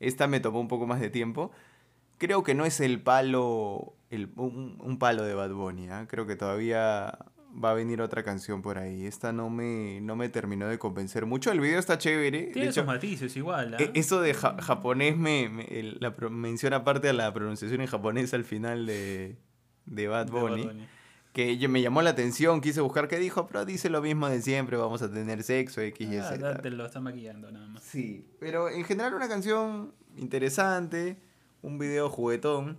Esta 0.01 0.27
me 0.27 0.41
tomó 0.41 0.61
un 0.61 0.69
poco 0.69 0.87
más 0.87 1.01
de 1.01 1.11
tiempo. 1.11 1.51
Creo 2.19 2.43
que 2.43 2.55
no 2.55 2.65
es 2.65 2.81
el 2.81 3.01
palo, 3.01 3.95
el, 4.11 4.31
un, 4.37 4.99
palo 4.99 5.25
de 5.25 5.35
Bad 5.35 5.53
Bunny. 5.53 5.89
¿ah? 5.89 6.07
Creo 6.09 6.27
que 6.27 6.37
todavía 6.37 7.19
va 7.63 7.71
a 7.71 7.75
venir 7.75 8.01
otra 8.01 8.23
canción 8.23 8.63
por 8.63 8.79
ahí. 8.79 9.07
Esta 9.07 9.33
no 9.33 9.51
me, 9.51 10.01
no 10.01 10.17
me 10.17 10.29
terminó 10.29 10.69
de 10.69 10.79
convencer 10.79 11.27
mucho. 11.27 11.53
El 11.53 11.61
video 11.61 11.79
está 11.79 11.99
chévere. 11.99 12.51
Tiene 12.53 12.69
esos 12.69 12.87
matices 12.87 13.37
igual. 13.37 13.75
¿ah? 13.75 13.77
E, 13.79 13.91
eso 13.95 14.21
de 14.21 14.35
japonés 14.35 15.17
me, 15.17 15.51
la 16.01 16.15
menciona 16.31 16.77
aparte 16.77 17.09
a 17.09 17.13
la 17.13 17.33
pronunciación 17.33 17.81
en 17.81 17.87
japonés 17.87 18.33
al 18.35 18.45
final 18.45 18.87
de, 18.87 19.37
de 19.87 20.09
Bad 20.09 20.31
Bunny 20.31 20.71
que 21.37 21.69
me 21.69 21.83
llamó 21.83 22.01
la 22.01 22.11
atención, 22.11 22.63
quise 22.63 22.81
buscar 22.81 23.09
qué 23.09 23.19
dijo, 23.19 23.47
pero 23.47 23.67
dice 23.67 23.91
lo 23.91 24.01
mismo 24.01 24.27
de 24.27 24.41
siempre, 24.41 24.79
vamos 24.79 25.03
a 25.03 25.13
tener 25.13 25.43
sexo, 25.43 25.83
X 25.83 26.09
y 26.11 26.17
ah, 26.17 26.59
Te 26.63 26.71
lo 26.71 26.87
está 26.87 27.01
maquillando 27.01 27.53
nada 27.53 27.67
más. 27.67 27.83
Sí, 27.83 28.27
pero 28.41 28.71
en 28.71 28.85
general 28.85 29.13
una 29.13 29.29
canción 29.29 29.93
interesante, 30.17 31.19
un 31.61 31.79
video 31.79 32.09
juguetón, 32.09 32.79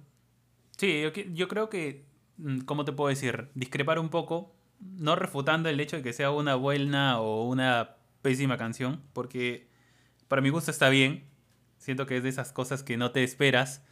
Sí, 0.77 1.01
yo, 1.01 1.11
yo 1.11 1.47
creo 1.47 1.69
que, 1.69 2.05
mm, 2.37 2.59
¿cómo 2.61 2.85
te 2.85 2.93
puedo 2.93 3.09
decir? 3.09 3.49
Discrepar 3.55 3.99
un 3.99 4.09
poco, 4.09 4.55
no 4.79 5.15
refutando 5.15 5.69
el 5.69 5.79
hecho 5.79 5.97
de 5.97 6.03
que 6.03 6.13
sea 6.13 6.31
una 6.31 6.55
buena 6.55 7.19
o 7.19 7.47
una 7.47 7.97
pésima 8.21 8.57
canción, 8.57 9.03
porque 9.13 9.67
para 10.27 10.41
mi 10.41 10.49
gusto 10.49 10.71
está 10.71 10.89
bien. 10.89 11.25
Siento 11.77 12.05
que 12.05 12.17
es 12.17 12.23
de 12.23 12.29
esas 12.29 12.53
cosas 12.53 12.83
que 12.83 12.97
no 12.97 13.11
te 13.11 13.23
esperas 13.23 13.83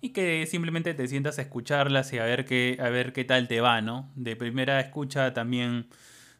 y 0.00 0.10
que 0.10 0.46
simplemente 0.46 0.94
te 0.94 1.06
sientas 1.08 1.38
a 1.38 1.42
escucharlas 1.42 2.12
y 2.12 2.18
a 2.18 2.24
ver 2.24 2.44
qué, 2.44 2.78
a 2.80 2.88
ver 2.88 3.12
qué 3.12 3.24
tal 3.24 3.48
te 3.48 3.60
va, 3.60 3.80
¿no? 3.82 4.10
De 4.14 4.36
primera 4.36 4.80
escucha 4.80 5.34
también 5.34 5.88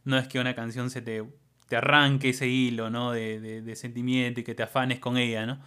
no 0.05 0.19
es 0.19 0.29
que 0.29 0.39
una 0.41 0.55
canción 0.55 0.91
se 0.91 1.03
te, 1.03 1.25
te 1.69 1.77
arranque 1.77 2.31
ese 2.31 2.49
hilo, 2.49 2.91
¿no? 2.91 3.13
De, 3.13 3.41
de, 3.63 3.77
sentimiento 3.77 4.41
y 4.41 4.45
que 4.45 4.55
te 4.55 4.63
afanes 4.63 4.99
con 4.99 5.17
ella, 5.19 5.47
¿no? 5.47 5.61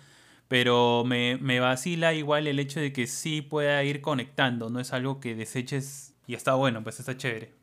Pero 0.47 1.03
me, 1.05 1.37
me 1.37 1.59
vacila 1.59 2.13
igual 2.13 2.47
el 2.47 2.59
hecho 2.59 2.79
de 2.79 2.93
que 2.93 3.07
sí 3.07 3.41
pueda 3.41 3.83
ir 3.83 4.01
conectando, 4.01 4.69
no 4.69 4.79
es 4.79 4.93
algo 4.93 5.19
que 5.19 5.35
deseches 5.35 6.15
y 6.27 6.35
está 6.35 6.55
bueno, 6.55 6.83
pues 6.83 6.99
está 6.99 7.17
chévere. 7.17 7.53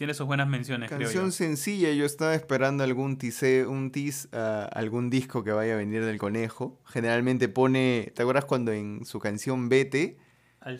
Tiene 0.00 0.14
sus 0.14 0.26
buenas 0.26 0.48
menciones, 0.48 0.88
Canción 0.88 1.10
creo 1.10 1.24
yo. 1.26 1.30
sencilla, 1.30 1.92
yo 1.92 2.06
estaba 2.06 2.34
esperando 2.34 2.84
algún 2.84 3.18
tease, 3.18 3.66
un 3.66 3.92
tease, 3.92 4.28
uh, 4.32 4.66
algún 4.72 5.10
disco 5.10 5.44
que 5.44 5.52
vaya 5.52 5.74
a 5.74 5.76
venir 5.76 6.06
del 6.06 6.16
conejo. 6.16 6.80
Generalmente 6.86 7.50
pone, 7.50 8.10
¿te 8.14 8.22
acuerdas 8.22 8.46
cuando 8.46 8.72
en 8.72 9.04
su 9.04 9.18
canción 9.18 9.68
Vete? 9.68 10.16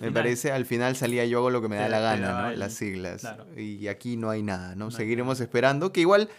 me 0.00 0.10
parece, 0.10 0.52
al 0.52 0.64
final 0.64 0.96
salía 0.96 1.26
yo 1.26 1.40
hago 1.40 1.50
lo 1.50 1.60
que 1.60 1.68
me 1.68 1.76
da 1.76 1.90
la 1.90 2.00
gana, 2.00 2.48
¿no? 2.48 2.56
Las 2.56 2.72
siglas. 2.72 3.28
Y 3.58 3.88
aquí 3.88 4.16
no 4.16 4.30
hay 4.30 4.42
nada, 4.42 4.74
¿no? 4.74 4.90
Seguiremos 4.90 5.38
esperando, 5.40 5.92
que 5.92 6.00
igual 6.00 6.30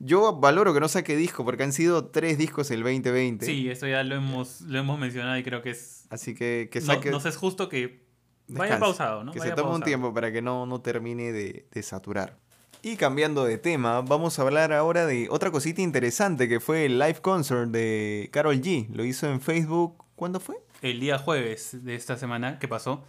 yo 0.00 0.36
valoro 0.36 0.74
que 0.74 0.80
no 0.80 0.88
saque 0.88 1.14
disco, 1.14 1.44
porque 1.44 1.62
han 1.62 1.72
sido 1.72 2.06
tres 2.06 2.38
discos 2.38 2.72
el 2.72 2.82
2020. 2.82 3.46
Sí, 3.46 3.70
eso 3.70 3.86
ya 3.86 4.02
lo 4.02 4.16
hemos, 4.16 4.62
lo 4.62 4.80
hemos 4.80 4.98
mencionado 4.98 5.38
y 5.38 5.44
creo 5.44 5.62
que 5.62 5.70
es... 5.70 6.06
Así 6.10 6.34
que, 6.34 6.70
que 6.72 6.80
saque... 6.80 7.12
No, 7.12 7.20
no 7.20 7.28
es 7.28 7.36
justo 7.36 7.68
que 7.68 8.04
Vaya 8.48 8.78
pausado, 8.78 9.24
¿no? 9.24 9.32
Que 9.32 9.40
se 9.40 9.52
tome 9.52 9.74
un 9.74 9.82
tiempo 9.82 10.12
para 10.14 10.32
que 10.32 10.42
no, 10.42 10.66
no 10.66 10.80
termine 10.80 11.32
de, 11.32 11.66
de, 11.70 11.82
saturar. 11.82 12.36
Y 12.82 12.96
cambiando 12.96 13.44
de 13.44 13.58
tema, 13.58 14.00
vamos 14.02 14.38
a 14.38 14.42
hablar 14.42 14.72
ahora 14.72 15.06
de 15.06 15.28
otra 15.30 15.50
cosita 15.50 15.82
interesante 15.82 16.48
que 16.48 16.60
fue 16.60 16.84
el 16.84 16.98
live 16.98 17.20
concert 17.20 17.70
de 17.70 18.28
Carol 18.32 18.60
G. 18.60 18.88
Lo 18.90 19.04
hizo 19.04 19.28
en 19.28 19.40
Facebook. 19.40 20.04
¿Cuándo 20.14 20.40
fue? 20.40 20.56
El 20.82 21.00
día 21.00 21.18
jueves 21.18 21.84
de 21.84 21.94
esta 21.94 22.16
semana 22.16 22.58
que 22.58 22.68
pasó. 22.68 23.04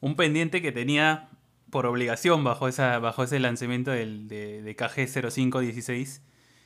Un 0.00 0.14
pendiente 0.14 0.60
que 0.60 0.72
tenía 0.72 1.30
por 1.70 1.86
obligación 1.86 2.44
bajo, 2.44 2.68
esa, 2.68 2.98
bajo 2.98 3.24
ese 3.24 3.38
lanzamiento 3.40 3.90
del, 3.90 4.28
de, 4.28 4.62
de 4.62 4.76
KG0516. 4.76 6.20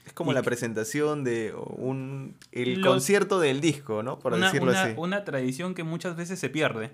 Es 0.06 0.12
como 0.12 0.32
la 0.32 0.42
presentación 0.42 1.22
de 1.22 1.54
un 1.54 2.36
el 2.50 2.80
concierto 2.82 3.38
del 3.38 3.60
disco, 3.60 4.02
¿no? 4.02 4.18
Por 4.18 4.36
decirlo 4.36 4.72
así. 4.72 4.94
Una 4.96 5.24
tradición 5.24 5.74
que 5.74 5.84
muchas 5.84 6.16
veces 6.16 6.40
se 6.40 6.50
pierde 6.50 6.90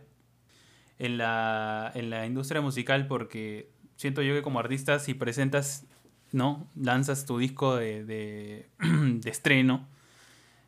en 0.99 1.19
la, 1.19 1.91
en 1.95 2.11
la 2.11 2.27
industria 2.27 2.61
musical 2.61 3.07
porque 3.07 3.71
siento 3.97 4.23
yo 4.23 4.35
que 4.35 4.43
como 4.43 4.59
artista 4.59 4.99
si 4.99 5.15
presentas, 5.15 5.87
¿no? 6.33 6.69
Lanzas 6.75 7.27
tu 7.27 7.39
disco 7.39 7.77
de, 7.77 8.05
de, 8.79 9.31
estreno, 9.31 9.87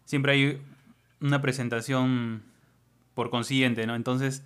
siempre 0.04 0.32
hay 0.32 0.62
una 1.20 1.40
presentación 1.40 2.42
por 3.14 3.30
consiguiente, 3.30 3.86
¿no? 3.86 3.94
Entonces, 3.94 4.44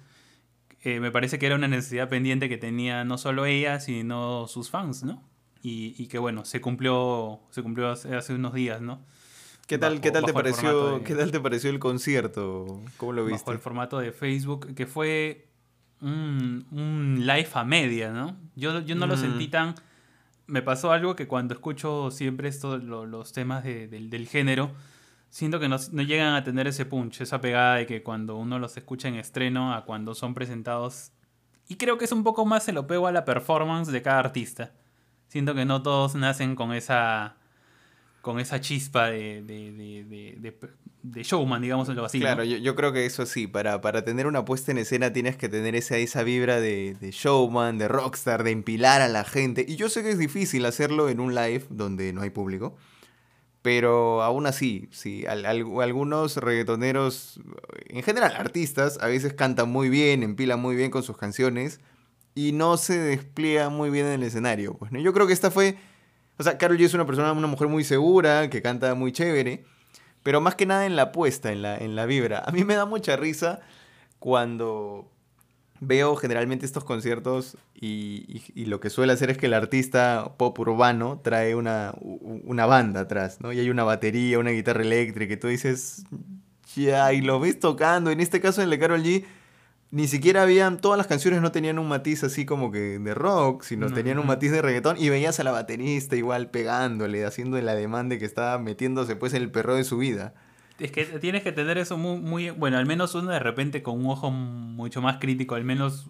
eh, 0.83 1.01
me 1.01 1.11
parece 1.11 1.39
que 1.39 1.47
era 1.47 1.55
una 1.55 1.69
necesidad 1.69 2.09
pendiente 2.09 2.49
que 2.49 2.59
tenía 2.59 3.05
no 3.05 3.19
solo 3.19 3.47
ella, 3.47 3.81
sino 3.81 4.47
sus 4.49 4.71
fans, 4.71 5.03
¿no? 5.03 5.23
Y, 5.63 5.95
y 5.97 6.09
que 6.09 6.19
bueno, 6.19 6.45
se 6.45 6.61
cumplió, 6.61 7.41
se 7.51 7.63
cumplió 7.63 7.91
hace, 7.91 8.15
hace 8.15 8.35
unos 8.35 8.53
días, 8.55 8.81
¿no? 8.83 9.01
¿Qué 9.67 9.79
tal, 9.79 10.03
¿qué 10.03 10.11
tal 10.11 10.27
te 10.27 10.35
pareció, 10.35 11.03
¿qué 11.05 11.15
tal 11.15 11.31
te 11.31 11.41
pareció 11.41 11.71
el 11.71 11.79
concierto? 11.79 12.83
¿Cómo 12.99 13.13
lo 13.13 13.25
viste? 13.25 13.41
Bajo 13.41 13.53
el 13.53 13.59
formato 13.59 13.99
de 13.99 14.13
Facebook, 14.13 14.75
que 14.75 14.87
fue 14.87 15.47
un, 16.05 16.67
un 16.71 17.27
live 17.27 17.49
a 17.55 17.65
media, 17.65 18.11
¿no? 18.13 18.37
Yo, 18.55 18.81
yo 18.81 18.95
no 18.95 19.07
lo 19.07 19.17
sentí 19.17 19.49
mm. 19.49 19.51
tan... 19.51 19.75
Me 20.47 20.61
pasó 20.61 20.93
algo 20.93 21.17
que 21.17 21.27
cuando 21.27 21.55
escucho 21.55 22.11
siempre 22.11 22.49
estos 22.49 22.85
los 22.85 23.33
temas 23.33 23.65
del 23.65 24.29
género, 24.29 24.73
siento 25.31 25.59
que 25.59 25.69
no, 25.69 25.79
no, 25.93 26.03
llegan 26.03 26.35
a 26.35 26.45
tener 26.45 26.67
ese 26.67 26.85
punch, 26.85 27.23
esa 27.23 27.41
pegada 27.41 27.77
de 27.77 27.87
que 27.87 28.03
cuando 28.03 28.37
uno 28.37 28.59
los 28.59 28.77
escucha 28.77 29.09
en 29.09 29.15
estreno 29.15 29.73
a 29.73 29.87
cuando 29.87 30.15
son 30.15 30.35
presentados. 30.35 31.13
Y 31.67 31.77
creo 31.77 31.97
que 31.97 32.05
es 32.05 32.13
un 32.13 32.25
poco 32.25 32.45
más 32.45 32.63
se 32.63 32.75
lo 32.75 32.87
pego 32.87 33.07
a 33.07 33.13
la 33.13 33.25
performance 33.25 33.91
de 33.91 34.03
cada 34.03 34.19
artista. 34.19 34.73
Siento 35.29 35.55
que 35.55 35.65
no 35.65 35.83
todos 35.83 36.15
nacen 36.15 36.55
con 36.55 36.75
esa 36.75 37.37
con 38.21 38.41
esa 38.41 38.61
chispa 38.61 39.09
de, 39.09 39.43
de, 39.43 40.59
showman, 41.05 41.63
digamos 41.63 41.89
así. 41.89 42.21
Claro, 42.21 42.45
yo, 42.45 42.75
creo 42.75 42.93
que 42.93 43.07
eso 43.07 43.27
sí, 43.27 43.47
para, 43.47 43.81
para 43.81 44.05
tener 44.05 44.27
una 44.27 44.45
puesta 44.45 44.73
en 44.73 44.79
escena 44.79 45.13
tienes 45.13 45.37
que 45.37 45.49
tener 45.49 45.75
esa, 45.75 45.97
esa 45.97 46.23
vibra 46.23 46.61
de, 46.61 46.97
showman, 47.13 47.79
de 47.79 47.89
rockstar, 47.89 48.43
de 48.45 48.51
empilar 48.51 49.03
a 49.03 49.09
la 49.09 49.25
gente. 49.25 49.65
Y 49.67 49.77
yo 49.77 49.89
sé 49.89 50.03
que 50.03 50.11
es 50.11 50.19
difícil 50.19 50.65
hacerlo 50.67 51.09
en 51.09 51.21
un 51.21 51.35
live 51.35 51.65
donde 51.71 52.13
no 52.13 52.23
hay 52.23 52.31
público. 52.31 52.77
Pero 53.63 54.23
aún 54.23 54.47
así, 54.47 54.89
sí, 54.93 55.25
algunos 55.27 56.37
reggaetoneros, 56.37 57.41
en 57.89 58.03
general 58.03 58.35
artistas, 58.37 58.99
a 59.01 59.07
veces 59.07 59.33
cantan 59.33 59.71
muy 59.71 59.89
bien, 59.89 60.23
empilan 60.23 60.61
muy 60.61 60.77
bien 60.77 60.91
con 60.91 61.03
sus 61.03 61.17
canciones 61.17 61.81
y 62.35 62.53
no 62.53 62.77
se 62.77 62.99
despliega 62.99 63.71
muy 63.71 63.89
bien 63.89 64.07
en 64.07 64.13
el 64.13 64.23
escenario. 64.25 64.75
Pues, 64.75 64.93
¿no? 64.93 65.01
Yo 65.01 65.15
creo 65.15 65.27
que 65.27 65.33
esta 65.33 65.51
fue 65.51 65.79
o 66.37 66.43
sea, 66.43 66.59
Carol 66.59 66.77
G 66.77 66.85
es 66.85 66.95
una 66.95 67.07
persona, 67.07 67.33
una 67.33 67.47
mujer 67.47 67.69
muy 67.69 67.85
segura, 67.85 68.51
que 68.51 68.61
canta 68.61 68.95
muy 68.95 69.13
chévere, 69.13 69.65
pero 70.25 70.41
más 70.41 70.57
que 70.57 70.67
nada 70.67 70.87
en 70.87 70.97
la 70.97 71.03
apuesta, 71.03 71.53
en 71.53 71.63
la, 71.63 71.77
en 71.77 71.95
la 71.95 72.07
vibra. 72.07 72.43
A 72.45 72.51
mí 72.51 72.65
me 72.65 72.75
da 72.75 72.87
mucha 72.87 73.15
risa 73.15 73.61
cuando 74.19 75.09
veo 75.81 76.17
generalmente 76.17 76.65
estos 76.65 76.83
conciertos 76.83 77.59
y, 77.75 78.43
lo 78.65 78.81
que 78.81 78.89
suele 78.89 79.13
hacer 79.13 79.31
es 79.31 79.37
que 79.37 79.47
el 79.47 79.55
artista 79.55 80.33
pop 80.39 80.59
urbano 80.59 81.21
trae 81.23 81.55
una, 81.55 81.93
una 82.01 82.65
banda 82.65 83.01
atrás, 83.01 83.41
¿no? 83.41 83.53
Y 83.53 83.61
hay 83.61 83.69
una 83.69 83.85
batería, 83.85 84.39
una 84.39 84.51
guitarra 84.51 84.83
eléctrica 84.83 85.35
y 85.35 85.37
tú 85.37 85.49
dices, 85.49 86.05
ya, 86.75 87.13
y 87.13 87.21
lo 87.21 87.39
ves 87.39 87.61
tocando. 87.61 88.11
En 88.11 88.21
este 88.21 88.41
caso, 88.41 88.63
en 88.63 88.73
el 88.73 88.79
Carol 88.79 89.03
G, 89.03 89.27
ni 89.95 90.09
siquiera 90.09 90.43
habían, 90.43 90.79
todas 90.79 90.99
las 90.99 91.07
canciones 91.07 91.41
no 91.41 91.53
tenían 91.53 91.79
un 91.79 91.87
matiz 91.87 92.25
así 92.25 92.45
como 92.45 92.73
que 92.73 92.99
de 92.99 93.15
rock, 93.15 93.63
sino 93.63 93.93
tenían 93.93 94.19
un 94.19 94.27
matiz 94.27 94.51
de 94.51 94.61
reggaetón 94.61 94.97
y 94.99 95.09
veías 95.09 95.39
a 95.39 95.45
la 95.45 95.53
baterista 95.53 96.17
igual 96.17 96.51
pegándole, 96.51 97.25
haciendo 97.25 97.59
el 97.59 97.69
ademán 97.69 98.09
de 98.09 98.19
que 98.19 98.25
estaba 98.25 98.59
metiéndose 98.59 99.15
pues 99.15 99.35
en 99.35 99.43
el 99.43 99.53
perro 99.53 99.77
de 99.77 99.85
su 99.85 99.97
vida. 99.97 100.35
Es 100.81 100.91
que 100.91 101.05
tienes 101.05 101.45
que 101.45 101.53
tener 101.53 101.79
eso 101.79 101.97
muy, 101.97 102.19
muy, 102.19 102.51
bueno, 102.51 102.77
al 102.77 102.87
menos 102.87 103.15
uno 103.15 103.31
de 103.31 103.39
repente 103.39 103.85
con 103.85 104.01
un 104.01 104.11
ojo 104.11 104.33
mucho 104.33 105.01
más 105.01 105.19
crítico, 105.19 105.55
al 105.55 105.63
menos 105.63 106.09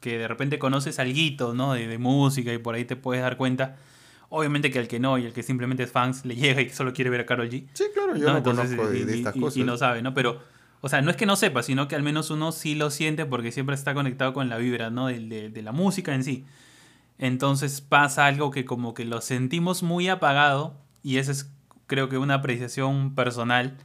que 0.00 0.18
de 0.18 0.26
repente 0.26 0.58
conoces 0.58 0.98
algo, 0.98 1.54
¿no? 1.54 1.72
De, 1.72 1.86
de 1.86 1.98
música 1.98 2.52
y 2.52 2.58
por 2.58 2.74
ahí 2.74 2.84
te 2.84 2.96
puedes 2.96 3.22
dar 3.22 3.36
cuenta. 3.36 3.76
Obviamente 4.28 4.72
que 4.72 4.80
al 4.80 4.88
que 4.88 4.98
no 4.98 5.18
y 5.18 5.26
el 5.26 5.32
que 5.32 5.44
simplemente 5.44 5.84
es 5.84 5.92
fans 5.92 6.24
le 6.24 6.34
llega 6.34 6.62
y 6.62 6.70
solo 6.70 6.92
quiere 6.92 7.10
ver 7.10 7.20
a 7.20 7.26
Carol 7.26 7.48
G. 7.48 7.68
Sí, 7.74 7.84
claro, 7.94 8.16
yo 8.16 8.32
no, 8.32 8.42
conozco 8.42 8.88
de, 8.88 9.02
estas 9.02 9.36
cosas. 9.36 9.56
Y 9.58 9.62
no 9.62 9.76
sabe, 9.76 10.02
¿no? 10.02 10.14
Pero 10.14 10.40
o 10.84 10.88
sea, 10.90 11.00
no 11.00 11.10
es 11.10 11.16
que 11.16 11.24
no 11.24 11.34
sepa, 11.34 11.62
sino 11.62 11.88
que 11.88 11.96
al 11.96 12.02
menos 12.02 12.28
uno 12.28 12.52
sí 12.52 12.74
lo 12.74 12.90
siente 12.90 13.24
porque 13.24 13.52
siempre 13.52 13.74
está 13.74 13.94
conectado 13.94 14.34
con 14.34 14.50
la 14.50 14.58
vibra, 14.58 14.90
¿no? 14.90 15.06
De, 15.06 15.48
de, 15.48 15.62
la 15.62 15.72
música 15.72 16.14
en 16.14 16.22
sí. 16.22 16.44
Entonces 17.16 17.80
pasa 17.80 18.26
algo 18.26 18.50
que 18.50 18.66
como 18.66 18.92
que 18.92 19.06
lo 19.06 19.22
sentimos 19.22 19.82
muy 19.82 20.10
apagado 20.10 20.74
y 21.02 21.16
esa 21.16 21.32
es 21.32 21.50
creo 21.86 22.10
que 22.10 22.18
una 22.18 22.34
apreciación 22.34 23.14
personal 23.14 23.78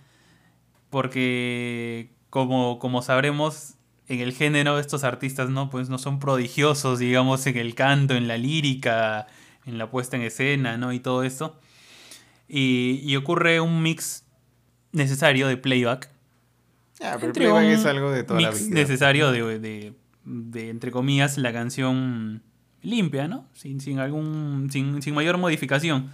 porque 0.89 2.11
como, 2.29 2.79
como 2.79 3.01
sabremos 3.01 3.75
en 4.09 4.19
el 4.19 4.33
género 4.33 4.77
estos 4.77 5.05
artistas 5.05 5.49
no 5.49 5.69
pues 5.69 5.87
no 5.87 5.99
son 5.99 6.19
prodigiosos 6.19 6.99
digamos 6.99 7.47
en 7.47 7.55
el 7.55 7.75
canto 7.75 8.15
en 8.15 8.27
la 8.27 8.37
lírica 8.37 9.27
en 9.65 9.77
la 9.77 9.89
puesta 9.89 10.17
en 10.17 10.23
escena 10.23 10.77
no 10.77 10.91
y 10.91 10.99
todo 10.99 11.23
esto 11.23 11.59
y 12.49 13.15
ocurre 13.15 13.61
un 13.61 13.83
mix 13.83 14.25
necesario 14.91 15.47
de 15.47 15.55
playback 15.55 16.09
Ah, 17.01 17.17
pero 17.19 17.59
es 17.59 17.85
algo 17.85 18.11
de 18.11 18.23
toda 18.23 18.41
la 18.41 18.51
vida. 18.51 18.69
necesario 18.69 19.31
de, 19.31 19.93
de, 20.25 20.69
entre 20.69 20.91
comillas, 20.91 21.37
la 21.37 21.53
canción 21.53 22.43
limpia, 22.81 23.27
¿no? 23.27 23.47
Sin, 23.53 23.79
sin 23.79 23.99
algún. 23.99 24.69
Sin, 24.71 25.01
sin, 25.01 25.13
mayor 25.13 25.37
modificación. 25.37 26.11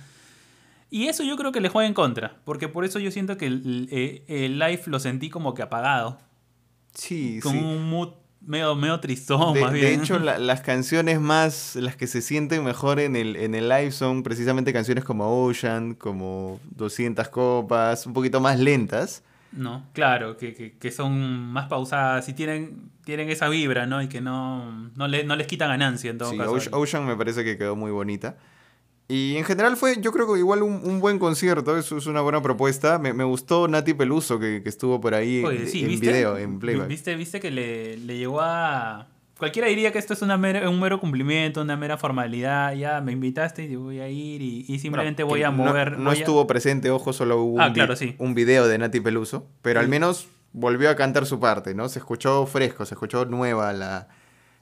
Y 0.91 1.07
eso 1.07 1.23
yo 1.23 1.35
creo 1.37 1.51
que 1.51 1.61
le 1.61 1.69
juega 1.69 1.87
en 1.87 1.93
contra. 1.93 2.37
Porque 2.45 2.67
por 2.67 2.85
eso 2.85 2.99
yo 2.99 3.11
siento 3.11 3.37
que 3.37 3.47
el, 3.47 4.23
el, 4.27 4.59
live 4.59 4.81
lo 4.85 4.99
sentí 4.99 5.29
como 5.29 5.53
que 5.53 5.63
apagado. 5.63 6.19
Sí, 6.93 7.39
Con 7.41 7.57
un 7.57 7.89
mood 7.89 8.13
medio, 8.39 8.75
medio 8.75 8.99
tristón, 8.99 9.55
de, 9.55 9.61
más 9.61 9.73
bien. 9.73 9.85
De 9.85 9.93
hecho, 9.95 10.19
las 10.19 10.61
canciones 10.61 11.19
más. 11.19 11.75
Las 11.75 11.95
que 11.95 12.05
se 12.05 12.21
sienten 12.21 12.63
mejor 12.63 12.99
en 12.99 13.15
el, 13.15 13.35
en 13.35 13.55
el 13.55 13.67
live 13.67 13.91
son 13.91 14.21
precisamente 14.21 14.71
canciones 14.71 15.03
como 15.03 15.45
Ocean, 15.45 15.95
como 15.95 16.59
200 16.75 17.27
copas, 17.29 18.05
un 18.05 18.13
poquito 18.13 18.39
más 18.39 18.59
lentas. 18.59 19.23
No, 19.55 19.87
claro, 19.93 20.37
que, 20.37 20.75
que, 20.77 20.91
son 20.91 21.51
más 21.51 21.67
pausadas 21.67 22.27
y 22.27 22.33
tienen, 22.33 22.91
tienen 23.05 23.29
esa 23.29 23.47
vibra, 23.47 23.85
¿no? 23.85 24.01
Y 24.01 24.07
que 24.07 24.19
no, 24.19 24.89
no, 24.95 25.07
le, 25.07 25.23
no 25.23 25.35
les 25.35 25.47
quita 25.47 25.67
ganancia 25.67 26.11
en 26.11 26.17
todo 26.17 26.31
sí, 26.31 26.37
caso. 26.37 26.57
Ocean 26.71 27.05
me 27.05 27.15
parece 27.15 27.43
que 27.43 27.57
quedó 27.57 27.75
muy 27.75 27.91
bonita. 27.91 28.35
Y 29.07 29.37
en 29.37 29.45
general 29.45 29.77
fue, 29.77 30.01
yo 30.01 30.11
creo 30.11 30.31
que 30.31 30.39
igual 30.39 30.63
un, 30.63 30.99
buen 30.99 31.19
concierto, 31.19 31.77
eso 31.77 31.97
es 31.97 32.07
una 32.07 32.21
buena 32.21 32.41
propuesta. 32.41 32.97
Me, 32.97 33.23
gustó 33.23 33.67
Nati 33.67 33.93
Peluso 33.93 34.39
que, 34.39 34.61
estuvo 34.65 34.99
por 34.99 35.13
ahí 35.13 35.43
en, 35.45 35.99
video, 35.99 36.37
en 36.37 36.59
playback. 36.59 36.87
¿Viste, 36.87 37.15
viste 37.15 37.39
que 37.39 37.51
le, 37.51 37.97
le 37.97 38.17
llegó 38.17 38.41
a... 38.41 39.07
Cualquiera 39.37 39.67
diría 39.67 39.91
que 39.91 39.99
esto 39.99 40.13
es 40.13 40.21
una 40.21 40.35
un 40.35 40.79
mero 40.79 40.99
cumplimiento, 40.99 41.61
una 41.61 41.75
mera 41.75 41.97
formalidad. 41.97 42.73
Ya 42.73 43.01
me 43.01 43.11
invitaste 43.11 43.65
y 43.65 43.75
voy 43.75 43.99
a 43.99 44.07
ir 44.07 44.41
y, 44.41 44.79
simplemente 44.79 45.23
voy 45.23 45.43
a 45.43 45.51
mover. 45.51 45.99
No, 45.99 46.11
estuvo 46.11 46.47
presente, 46.47 46.89
ojo, 46.89 47.11
solo 47.11 47.41
hubo 47.41 47.61
ah, 47.61 47.73
un, 47.75 48.15
un 48.17 48.33
video 48.33 48.67
de 48.67 48.77
Nati 48.77 49.01
Peluso, 49.01 49.47
pero 49.61 49.81
al 49.81 49.89
menos 49.89 50.27
volvió 50.53 50.89
a 50.89 50.95
cantar 50.95 51.25
su 51.25 51.39
parte, 51.39 51.75
¿no? 51.75 51.89
Se 51.89 51.99
escuchó 51.99 52.45
fresco, 52.45 52.85
se 52.85 52.95
escuchó 52.95 53.25
nueva 53.25 53.73
la, 53.73 54.07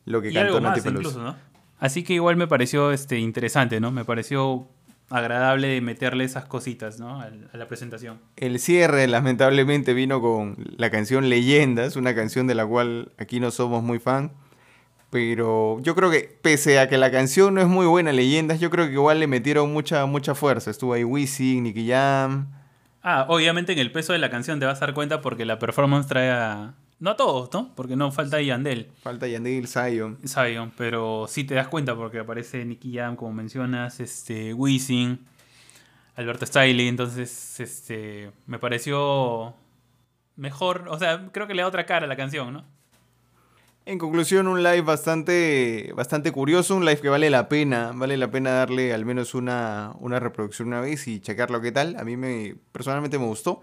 lo 0.06 0.22
que 0.22 0.34
cantó 0.34 0.60
Nati 0.60 0.82
Peluso. 0.82 1.22
¿no? 1.22 1.36
Así 1.80 2.04
que 2.04 2.14
igual 2.14 2.36
me 2.36 2.48
pareció 2.48 2.92
este, 2.92 3.20
interesante, 3.20 3.80
¿no? 3.80 3.92
Me 3.92 4.06
pareció 4.06 4.68
agradable 5.10 5.80
meterle 5.82 6.24
esas 6.24 6.46
cositas, 6.46 7.00
¿no? 7.00 7.22
A, 7.22 7.30
la 7.54 7.68
presentación. 7.68 8.20
El 8.36 8.60
cierre, 8.60 9.08
lamentablemente, 9.08 9.94
vino 9.94 10.22
con 10.22 10.56
la 10.78 10.90
canción 10.90 11.30
Leyendas, 11.30 11.96
una 11.96 12.16
canción 12.16 12.48
de 12.48 12.56
la 12.56 12.66
cual 12.66 13.12
aquí 13.18 13.40
no 13.40 13.52
somos 13.52 13.84
muy 13.84 14.00
fan. 14.00 14.32
Pero 15.14 15.80
yo 15.82 15.94
creo 15.94 16.10
que, 16.10 16.40
pese 16.42 16.80
a 16.80 16.90
que 16.90 16.98
la 16.98 17.12
canción 17.12 17.54
no 17.54 17.62
es 17.62 17.68
muy 17.68 17.86
buena, 17.86 18.12
Leyendas, 18.12 18.60
yo 18.60 18.72
creo 18.72 18.88
que 18.88 18.94
igual 18.94 19.20
le 19.20 19.28
metieron 19.28 19.72
mucha, 19.72 20.08
mucha 20.08 20.34
fuerza. 20.34 20.72
Estuvo 20.72 20.94
ahí 20.94 21.04
Wisin, 21.04 21.66
Nicky 21.66 21.88
Jam. 21.88 22.52
Ah, 23.04 23.28
obviamente 23.30 23.74
en 23.74 23.78
el 23.78 23.92
peso 23.92 24.12
de 24.14 24.18
la 24.18 24.32
canción 24.32 24.60
te 24.60 24.66
vas 24.66 24.82
a 24.82 24.88
dar 24.88 24.96
cuenta 24.96 25.22
porque 25.22 25.46
la 25.46 25.60
performance 25.60 26.08
trae 26.08 26.32
a, 26.32 26.74
no 26.98 27.12
a 27.12 27.16
todos, 27.16 27.54
¿no? 27.54 27.76
Porque 27.76 27.96
no 27.96 28.12
falta 28.12 28.42
Yandel. 28.42 28.90
Falta 29.04 29.28
Yandel, 29.28 29.68
Zion. 29.68 30.18
Zion, 30.28 30.74
pero 30.76 31.28
sí 31.30 31.44
te 31.44 31.54
das 31.54 31.68
cuenta 31.68 31.96
porque 31.96 32.18
aparece 32.18 32.66
Nicky 32.66 32.96
Jam, 32.96 33.16
como 33.16 33.34
mencionas, 33.34 34.00
este, 34.00 34.56
Wisin, 34.56 35.20
Alberto 36.16 36.48
Stiley, 36.48 36.88
entonces 36.88 37.60
este, 37.60 38.32
me 38.48 38.58
pareció 38.58 39.54
mejor, 40.38 40.88
o 40.90 40.98
sea, 40.98 41.30
creo 41.32 41.46
que 41.46 41.54
le 41.54 41.62
da 41.62 41.68
otra 41.68 41.86
cara 41.86 42.06
a 42.06 42.10
la 42.10 42.16
canción, 42.16 42.52
¿no? 42.52 42.73
En 43.86 43.98
conclusión, 43.98 44.48
un 44.48 44.64
live 44.64 44.82
bastante, 44.82 45.92
bastante 45.94 46.32
curioso, 46.32 46.76
un 46.76 46.86
live 46.86 47.02
que 47.02 47.10
vale 47.10 47.30
la 47.30 47.50
pena, 47.50 47.92
vale 47.94 48.16
la 48.16 48.32
pena 48.32 48.52
darle 48.52 48.94
al 48.94 49.04
menos 49.04 49.34
una, 49.34 49.94
una 50.00 50.22
reproducción 50.22 50.70
una 50.70 50.80
vez 50.80 51.06
y 51.10 51.20
checarlo 51.20 51.60
qué 51.60 51.74
tal. 51.74 51.98
A 51.98 52.06
mí 52.06 52.16
me, 52.16 52.56
personalmente 52.72 53.20
me 53.20 53.26
gustó. 53.26 53.62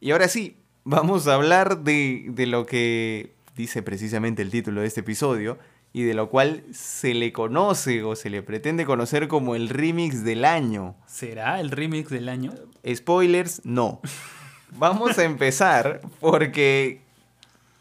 Y 0.00 0.10
ahora 0.10 0.26
sí, 0.26 0.56
vamos 0.82 1.28
a 1.28 1.34
hablar 1.34 1.84
de, 1.84 2.32
lo 2.48 2.66
que 2.66 3.34
dice 3.54 3.82
precisamente 3.82 4.42
el 4.42 4.50
título 4.50 4.80
de 4.80 4.88
este 4.88 5.00
episodio 5.00 5.58
y 5.92 6.02
de 6.02 6.14
lo 6.14 6.28
cual 6.28 6.64
se 6.72 7.14
le 7.14 7.32
conoce 7.32 8.02
o 8.02 8.16
se 8.16 8.30
le 8.30 8.42
pretende 8.42 8.84
conocer 8.84 9.28
como 9.28 9.54
el 9.54 9.68
remix 9.68 10.24
del 10.24 10.44
año. 10.44 10.96
¿Será 11.06 11.60
el 11.60 11.70
remix 11.70 12.10
del 12.10 12.28
año? 12.28 12.52
Spoilers, 12.92 13.62
no. 13.64 14.00
Vamos 14.76 15.18
a 15.18 15.24
empezar 15.24 16.00
porque 16.18 17.00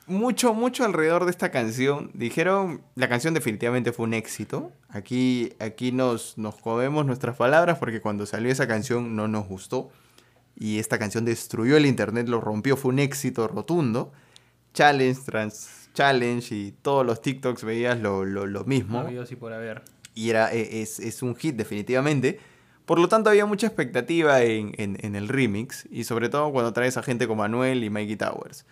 mucho, 0.10 0.54
mucho 0.54 0.84
alrededor 0.84 1.26
de 1.26 1.32
esta 1.32 1.52
canción 1.52 2.12
dijeron, 2.14 2.82
la 2.96 3.08
canción 3.08 3.34
definitivamente 3.34 3.92
fue 3.92 4.06
un 4.06 4.14
éxito. 4.14 4.72
Aquí, 4.90 5.54
aquí 5.60 5.92
nos, 5.92 6.38
nos 6.38 6.56
comemos 6.56 7.06
nuestras 7.06 7.38
palabras 7.38 7.78
porque 7.78 8.02
cuando 8.02 8.26
salió 8.26 8.52
esa 8.52 8.68
canción 8.68 9.16
no 9.16 9.28
nos 9.28 9.48
gustó 9.48 9.90
y 10.56 10.80
esta 10.80 11.00
canción 11.00 11.24
destruyó 11.26 11.78
el 11.78 11.86
internet, 11.86 12.28
lo 12.28 12.42
rompió, 12.42 12.76
fue 12.76 12.92
un 12.92 13.00
éxito 13.00 13.48
rotundo. 13.48 14.12
Challenge 14.74 15.20
trans 15.26 15.80
challenge 15.94 16.54
y 16.54 16.72
todos 16.72 17.06
los 17.06 17.22
TikToks 17.22 17.64
veías 17.64 18.00
lo, 18.00 18.24
mismo. 18.66 19.06
y 19.10 19.36
por 19.36 19.54
haber. 19.54 19.84
Y 20.14 20.30
era, 20.30 20.54
e, 20.54 20.82
es, 20.82 21.22
un 21.22 21.36
hit 21.36 21.56
definitivamente. 21.56 22.40
Por 22.86 23.00
lo 23.00 23.08
tanto 23.08 23.30
había 23.30 23.46
mucha 23.46 23.68
expectativa 23.68 24.42
en, 24.42 24.74
en, 24.78 25.16
el 25.16 25.28
remix 25.28 25.88
y 25.92 26.06
sobre 26.06 26.30
todo 26.30 26.52
cuando 26.52 26.74
traes 26.74 26.98
a 26.98 27.04
gente 27.04 27.28
como 27.28 27.44
Manuel 27.44 27.84
y 27.84 27.90
Mikey 27.90 28.16
Towers. 28.16 28.66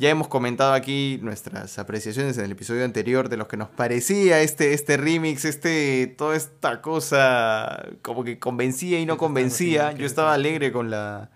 Ya 0.00 0.08
hemos 0.08 0.28
comentado 0.28 0.72
aquí 0.72 1.18
nuestras 1.20 1.78
apreciaciones 1.78 2.38
en 2.38 2.46
el 2.46 2.52
episodio 2.52 2.86
anterior 2.86 3.28
de 3.28 3.36
lo 3.36 3.46
que 3.46 3.58
nos 3.58 3.68
parecía 3.68 4.40
este, 4.40 4.72
este 4.72 4.96
remix, 4.96 5.44
este, 5.44 6.06
toda 6.06 6.36
esta 6.36 6.80
cosa 6.80 7.86
como 8.00 8.24
que 8.24 8.38
convencía 8.38 8.98
y 8.98 9.04
no 9.04 9.18
convencía. 9.18 9.92
Yo 9.92 10.06
estaba 10.06 10.32
alegre 10.32 10.72
con 10.72 10.88
la 10.88 11.28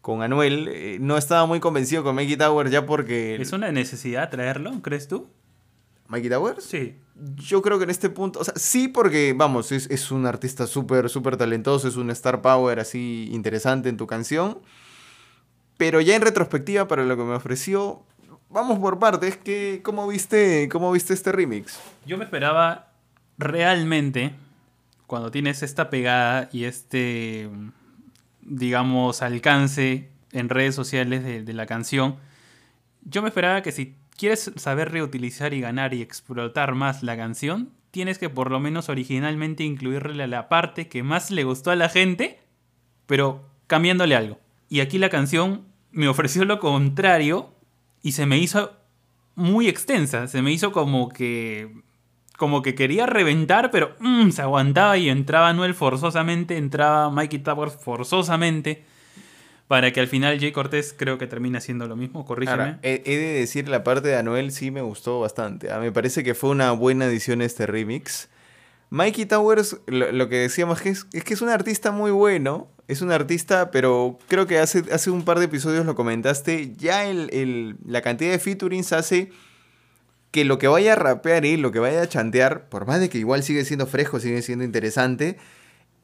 con 0.00 0.22
Anuel, 0.22 0.68
eh, 0.68 0.96
no 0.98 1.18
estaba 1.18 1.44
muy 1.44 1.60
convencido 1.60 2.02
con 2.02 2.14
Mikey 2.14 2.38
Towers 2.38 2.70
ya 2.70 2.86
porque... 2.86 3.36
¿Es 3.38 3.52
una 3.52 3.72
necesidad 3.72 4.30
traerlo, 4.30 4.80
crees 4.80 5.06
tú? 5.06 5.28
¿Mikey 6.06 6.30
Towers? 6.30 6.64
Sí. 6.64 6.96
Yo 7.36 7.60
creo 7.60 7.76
que 7.76 7.84
en 7.84 7.90
este 7.90 8.08
punto, 8.08 8.40
o 8.40 8.44
sea, 8.44 8.54
sí 8.56 8.88
porque, 8.88 9.34
vamos, 9.36 9.70
es, 9.70 9.86
es 9.90 10.10
un 10.10 10.24
artista 10.24 10.66
súper, 10.66 11.10
súper 11.10 11.36
talentoso, 11.36 11.86
es 11.86 11.96
un 11.96 12.08
star 12.12 12.40
power 12.40 12.80
así 12.80 13.28
interesante 13.32 13.90
en 13.90 13.98
tu 13.98 14.06
canción. 14.06 14.60
Pero 15.78 16.00
ya 16.02 16.16
en 16.16 16.22
retrospectiva, 16.22 16.86
para 16.88 17.04
lo 17.04 17.16
que 17.16 17.22
me 17.22 17.34
ofreció, 17.34 18.02
vamos 18.50 18.78
por 18.78 18.98
partes. 18.98 19.36
Que, 19.36 19.80
¿cómo, 19.82 20.06
viste, 20.06 20.68
¿Cómo 20.70 20.92
viste 20.92 21.14
este 21.14 21.32
remix? 21.32 21.80
Yo 22.04 22.18
me 22.18 22.24
esperaba 22.24 22.92
realmente, 23.38 24.34
cuando 25.06 25.30
tienes 25.30 25.62
esta 25.62 25.88
pegada 25.88 26.50
y 26.52 26.64
este, 26.64 27.48
digamos, 28.42 29.22
alcance 29.22 30.10
en 30.32 30.48
redes 30.48 30.74
sociales 30.74 31.24
de, 31.24 31.42
de 31.42 31.52
la 31.54 31.64
canción, 31.64 32.16
yo 33.04 33.22
me 33.22 33.28
esperaba 33.28 33.62
que 33.62 33.72
si 33.72 33.94
quieres 34.16 34.50
saber 34.56 34.90
reutilizar 34.90 35.54
y 35.54 35.60
ganar 35.60 35.94
y 35.94 36.02
explotar 36.02 36.74
más 36.74 37.04
la 37.04 37.16
canción, 37.16 37.70
tienes 37.92 38.18
que 38.18 38.28
por 38.28 38.50
lo 38.50 38.58
menos 38.58 38.88
originalmente 38.88 39.62
incluirle 39.62 40.26
la 40.26 40.48
parte 40.48 40.88
que 40.88 41.04
más 41.04 41.30
le 41.30 41.44
gustó 41.44 41.70
a 41.70 41.76
la 41.76 41.88
gente, 41.88 42.40
pero 43.06 43.48
cambiándole 43.68 44.16
algo. 44.16 44.40
Y 44.68 44.80
aquí 44.80 44.98
la 44.98 45.08
canción 45.08 45.67
me 45.92 46.08
ofreció 46.08 46.44
lo 46.44 46.58
contrario 46.58 47.50
y 48.02 48.12
se 48.12 48.26
me 48.26 48.38
hizo 48.38 48.72
muy 49.34 49.68
extensa. 49.68 50.26
Se 50.26 50.42
me 50.42 50.52
hizo 50.52 50.72
como 50.72 51.08
que. 51.08 51.82
Como 52.36 52.62
que 52.62 52.76
quería 52.76 53.06
reventar, 53.06 53.72
pero 53.72 53.96
mm, 53.98 54.30
se 54.30 54.42
aguantaba 54.42 54.96
y 54.96 55.08
entraba 55.08 55.52
Noel 55.52 55.74
forzosamente, 55.74 56.56
entraba 56.56 57.10
Mikey 57.10 57.40
Towers 57.40 57.74
forzosamente. 57.74 58.84
Para 59.66 59.92
que 59.92 60.00
al 60.00 60.06
final 60.06 60.38
Jay 60.38 60.52
Cortés 60.52 60.94
creo 60.96 61.18
que 61.18 61.26
termine 61.26 61.58
haciendo 61.58 61.86
lo 61.86 61.96
mismo, 61.96 62.24
corrígeme. 62.24 62.78
he, 62.82 63.00
de 63.04 63.40
decir, 63.40 63.68
la 63.68 63.84
parte 63.84 64.08
de 64.08 64.16
Anuel 64.16 64.50
sí 64.50 64.70
me 64.70 64.80
gustó 64.80 65.20
bastante. 65.20 65.70
Ah, 65.70 65.78
me 65.78 65.92
parece 65.92 66.24
que 66.24 66.34
fue 66.34 66.50
una 66.50 66.70
buena 66.72 67.04
edición 67.04 67.42
este 67.42 67.66
remix. 67.66 68.30
Mikey 68.90 69.26
Towers, 69.26 69.78
lo, 69.86 70.28
que 70.28 70.36
decíamos 70.36 70.86
es, 70.86 71.06
es, 71.12 71.22
que 71.22 71.34
es 71.34 71.42
un 71.42 71.50
artista 71.50 71.90
muy 71.90 72.10
bueno. 72.12 72.68
Es 72.88 73.02
un 73.02 73.12
artista, 73.12 73.70
pero 73.70 74.18
creo 74.28 74.46
que 74.46 74.58
hace, 74.58 74.82
hace 74.92 75.10
un 75.10 75.22
par 75.22 75.38
de 75.38 75.44
episodios 75.44 75.84
lo 75.84 75.94
comentaste. 75.94 76.72
Ya 76.74 77.04
el, 77.04 77.76
la 77.84 78.00
cantidad 78.00 78.30
de 78.30 78.38
featurings 78.38 78.94
hace 78.94 79.30
que 80.30 80.46
lo 80.46 80.58
que 80.58 80.68
vaya 80.68 80.94
a 80.94 80.96
rapear 80.96 81.44
y 81.44 81.58
lo 81.58 81.70
que 81.70 81.80
vaya 81.80 82.00
a 82.00 82.08
chantear, 82.08 82.70
por 82.70 82.86
más 82.86 83.00
de 83.00 83.10
que 83.10 83.18
igual 83.18 83.42
sigue 83.42 83.66
siendo 83.66 83.86
fresco, 83.86 84.20
sigue 84.20 84.40
siendo 84.40 84.64
interesante, 84.64 85.36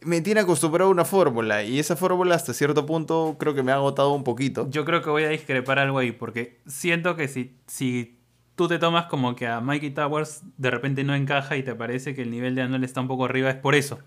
me 0.02 0.20
tiene 0.20 0.40
acostumbrado 0.40 0.90
a 0.90 0.92
una 0.92 1.06
fórmula. 1.06 1.62
Y 1.62 1.78
esa 1.78 1.96
fórmula 1.96 2.34
hasta 2.34 2.52
cierto 2.52 2.84
punto 2.84 3.36
creo 3.38 3.54
que 3.54 3.62
me 3.62 3.72
ha 3.72 3.76
agotado 3.76 4.12
un 4.12 4.22
poquito. 4.22 4.68
Yo 4.70 4.84
creo 4.84 5.00
que 5.00 5.08
voy 5.08 5.24
a 5.24 5.30
discrepar 5.30 5.78
algo 5.78 5.98
ahí, 5.98 6.12
porque 6.12 6.60
siento 6.66 7.16
que 7.16 7.28
si, 7.28 7.56
si 7.66 8.18
tú 8.56 8.68
te 8.68 8.78
tomas 8.78 9.06
como 9.06 9.34
que 9.36 9.46
a 9.46 9.60
Mikey 9.60 9.90
Towers 9.90 10.42
de 10.58 10.70
repente 10.70 11.02
no 11.02 11.14
encaja 11.14 11.56
y 11.56 11.62
te 11.62 11.74
parece 11.74 12.14
que 12.14 12.20
el 12.20 12.30
nivel 12.30 12.54
de 12.54 12.60
Anuel 12.60 12.84
está 12.84 13.00
un 13.00 13.08
poco 13.08 13.24
arriba, 13.24 13.48
es 13.48 13.56
por 13.56 13.74
eso. 13.74 14.00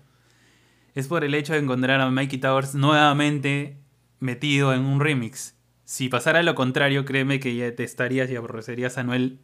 Es 0.94 1.06
por 1.06 1.24
el 1.24 1.34
hecho 1.34 1.52
de 1.52 1.60
encontrar 1.60 2.00
a 2.00 2.10
Mikey 2.10 2.38
Towers 2.38 2.74
nuevamente 2.74 3.78
metido 4.20 4.74
en 4.74 4.80
un 4.80 5.00
remix. 5.00 5.54
Si 5.84 6.08
pasara 6.08 6.42
lo 6.42 6.54
contrario, 6.54 7.04
créeme 7.04 7.40
que 7.40 7.54
ya 7.54 7.74
te 7.74 7.84
estarías 7.84 8.30
y 8.30 8.36
aborrecerías 8.36 8.98
a 8.98 9.02
Anuel 9.02 9.40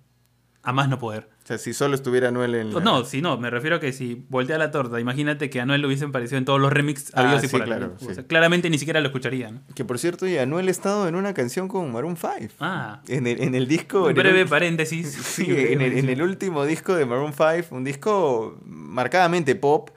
a 0.64 0.72
más 0.72 0.88
no 0.88 0.98
poder. 0.98 1.28
O 1.44 1.46
sea, 1.46 1.58
si 1.58 1.74
solo 1.74 1.94
estuviera 1.94 2.28
Anuel 2.28 2.54
en. 2.54 2.70
No, 2.70 3.04
si 3.04 3.20
no, 3.20 3.36
me 3.36 3.50
refiero 3.50 3.76
a 3.76 3.80
que 3.80 3.92
si 3.92 4.26
voltea 4.30 4.56
la 4.56 4.70
torta, 4.70 4.98
imagínate 4.98 5.50
que 5.50 5.60
Anuel 5.60 5.82
lo 5.82 5.88
hubiesen 5.88 6.10
parecido 6.10 6.38
en 6.38 6.46
todos 6.46 6.58
los 6.58 6.72
remixes 6.72 7.12
ah, 7.14 7.38
sí, 7.38 7.48
claro, 7.48 7.96
claramente 8.26 8.70
ni 8.70 8.78
siquiera 8.78 9.00
lo 9.00 9.08
escucharían. 9.08 9.62
Que 9.74 9.84
por 9.84 9.98
cierto, 9.98 10.26
y 10.26 10.38
Anuel 10.38 10.68
ha 10.68 10.70
estado 10.70 11.06
en 11.06 11.16
una 11.16 11.34
canción 11.34 11.68
con 11.68 11.92
Maroon 11.92 12.16
5. 12.16 12.54
Ah. 12.60 13.02
En 13.08 13.26
el, 13.26 13.42
en 13.42 13.54
el 13.54 13.68
disco. 13.68 14.06
Un 14.06 14.14
breve 14.14 14.46
paréntesis. 14.46 15.12
sí, 15.12 15.46
en, 15.48 15.82
el, 15.82 15.98
en 15.98 16.08
el 16.08 16.22
último 16.22 16.64
disco 16.64 16.94
de 16.94 17.04
Maroon 17.04 17.34
5, 17.34 17.74
un 17.74 17.84
disco 17.84 18.58
marcadamente 18.64 19.54
pop, 19.54 19.90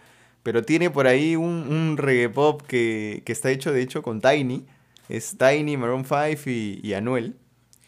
pero 0.48 0.64
tiene 0.64 0.90
por 0.90 1.08
ahí 1.08 1.36
un, 1.36 1.68
un 1.68 1.98
reggae 1.98 2.30
pop 2.30 2.62
que, 2.62 3.22
que, 3.26 3.34
está 3.34 3.52
hecho, 3.52 3.74
de 3.74 3.82
hecho, 3.82 4.02
con 4.02 4.22
Tiny. 4.22 4.66
Es 5.10 5.38
Tiny, 5.38 5.76
Maroon 5.76 6.06
5 6.06 6.50
y, 6.50 6.80
y 6.82 6.94
Anuel. 6.94 7.36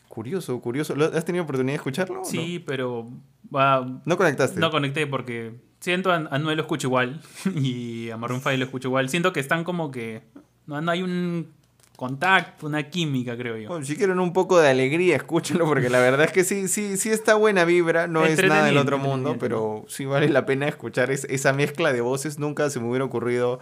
Curioso, 0.10 0.60
curioso. 0.60 0.94
¿Has 1.14 1.24
tenido 1.24 1.46
oportunidad 1.46 1.72
de 1.72 1.78
escucharlo? 1.78 2.26
Sí, 2.26 2.62
pero... 2.68 3.10
¿No 3.50 4.18
conectaste? 4.18 4.60
No 4.60 4.72
conecté 4.72 5.08
porque 5.08 5.54
siento 5.80 6.12
a 6.12 6.18
Anuel 6.32 6.58
lo 6.58 6.64
escucho 6.64 6.88
igual 6.88 7.22
y 7.56 8.10
a 8.10 8.18
Maroon 8.18 8.42
5 8.42 8.58
lo 8.58 8.66
escucho 8.66 8.90
igual. 8.90 9.08
Siento 9.08 9.32
que 9.32 9.40
están 9.40 9.64
como 9.64 9.90
que... 9.90 10.24
No, 10.68 10.76
hay 10.92 11.02
un 11.02 11.54
contacto, 12.00 12.66
una 12.66 12.90
química, 12.90 13.36
creo 13.36 13.58
yo. 13.58 13.68
Bueno, 13.68 13.84
si 13.84 13.98
quieren 13.98 14.22
un 14.22 14.32
poco 14.32 14.58
de 14.58 14.70
alegría, 14.70 15.18
escúchenlo, 15.18 15.66
porque 15.66 15.90
la 15.90 16.00
verdad 16.00 16.28
es 16.28 16.32
que 16.32 16.46
sí, 16.46 16.70
sí, 16.70 16.96
sí 16.96 17.10
está 17.10 17.36
buena 17.36 17.66
vibra, 17.66 18.08
no 18.08 18.24
es 18.24 18.42
nada 18.42 18.68
del 18.68 18.78
otro 18.78 18.98
mundo, 18.98 19.36
pero 19.38 19.84
sí 19.90 20.06
vale 20.06 20.30
la 20.30 20.46
pena 20.46 20.66
escuchar 20.66 21.12
esa 21.12 21.52
mezcla 21.52 21.92
de 21.92 22.00
voces. 22.00 22.40
Nunca 22.40 22.70
se 22.70 22.80
me 22.80 22.88
hubiera 22.88 23.04
ocurrido 23.04 23.60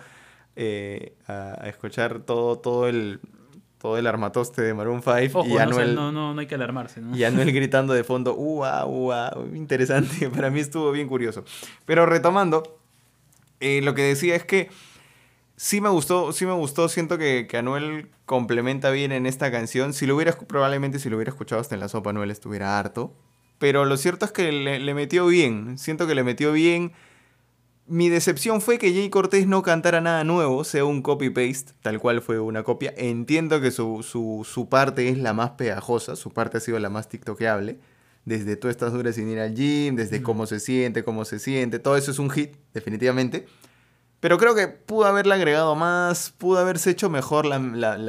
eh, 0.55 1.13
a, 1.27 1.67
escuchar 1.67 2.19
todo, 2.19 2.59
todo 2.59 2.87
el 2.87 3.21
todo 3.79 3.97
el 3.97 4.05
armatoste 4.05 4.61
de 4.61 4.75
Maroon 4.75 5.01
5 5.01 5.45
y 5.47 5.57
Anuel, 5.57 5.95
no, 5.95 6.11
no, 6.11 6.35
no, 6.35 6.39
hay 6.39 6.45
que 6.45 6.55
alarmarse. 6.55 7.01
Y 7.15 7.23
Anuel 7.23 7.51
gritando 7.53 7.93
de 7.93 8.03
fondo, 8.03 8.35
ua, 8.35 8.85
ua, 8.85 9.35
interesante, 9.55 10.29
para 10.35 10.51
mí 10.51 10.59
estuvo 10.59 10.91
bien 10.91 11.07
curioso. 11.07 11.43
Pero 11.85 12.05
retomando, 12.05 12.77
eh, 13.61 13.81
lo 13.81 13.95
que 13.95 14.03
decía 14.03 14.35
es 14.35 14.45
que 14.45 14.69
sí 15.57 15.81
me 15.81 15.89
gustó, 15.89 16.31
sí 16.31 16.45
me 16.45 16.53
gustó, 16.53 16.87
siento 16.87 17.17
que, 17.17 17.47
que, 17.49 17.57
Anuel 17.57 18.09
complementa 18.25 18.91
bien 18.91 19.11
en 19.11 19.25
esta 19.25 19.51
canción. 19.51 19.93
Si 19.93 20.05
lo 20.05 20.15
hubiera, 20.15 20.31
probablemente 20.33 20.99
si 20.99 21.09
lo 21.09 21.17
hubiera 21.17 21.31
escuchado 21.31 21.59
hasta 21.59 21.75
en 21.75 21.81
la 21.81 21.89
sopa, 21.89 22.11
Anuel 22.11 22.31
estuviera 22.31 22.79
harto. 22.79 23.13
Pero 23.57 23.83
lo 23.85 23.97
cierto 23.97 24.25
es 24.25 24.31
que 24.31 24.51
le, 24.51 24.79
le 24.79 24.93
metió 24.93 25.25
bien, 25.25 25.77
siento 25.77 26.07
que 26.07 26.15
le 26.15 26.23
metió 26.23 26.53
bien. 26.53 26.93
Mi 27.87 28.09
decepción 28.09 28.61
fue 28.61 28.77
que 28.77 28.93
Jay 28.93 29.09
Cortés 29.09 29.47
no 29.47 29.63
cantara 29.63 30.01
nada 30.01 30.23
nuevo, 30.23 30.63
sea 30.63 30.85
un 30.85 31.01
copy-paste, 31.01 31.71
tal 31.81 31.99
cual 31.99 32.21
fue 32.21 32.39
una 32.39 32.63
copia. 32.63 32.93
Entiendo 32.97 33.59
que 33.61 33.71
su, 33.71 34.03
su, 34.03 34.45
su, 34.47 34.69
parte 34.69 35.09
es 35.09 35.17
la 35.17 35.33
más 35.33 35.51
pegajosa, 35.51 36.15
su 36.15 36.31
parte 36.31 36.57
ha 36.57 36.59
sido 36.59 36.77
la 36.79 36.89
más 36.89 37.09
tiktokeable. 37.09 37.79
Desde 38.25 38.57
tú 38.57 38.67
estás 38.67 38.91
dura 38.91 39.13
sin 39.13 39.29
ir 39.29 39.39
al 39.39 39.55
gym, 39.55 39.95
desde 39.95 40.21
cómo 40.21 40.45
se 40.47 40.59
siente, 40.59 41.05
cómo 41.05 41.23
se 41.23 41.39
siente, 41.39 41.79
todo 41.79 41.95
eso 41.95 42.11
es 42.11 42.19
un 42.19 42.29
hit, 42.29 42.55
definitivamente. 42.73 43.47
Pero 44.19 44.37
creo 44.37 44.55
que 44.55 44.67
pudo 44.67 45.05
haberle 45.05 45.35
agregado 45.35 45.75
más, 45.75 46.33
pudo 46.37 46.59
haberse 46.59 46.89
hecho 46.89 47.09
mejor 47.09 47.45
la, 47.45 47.59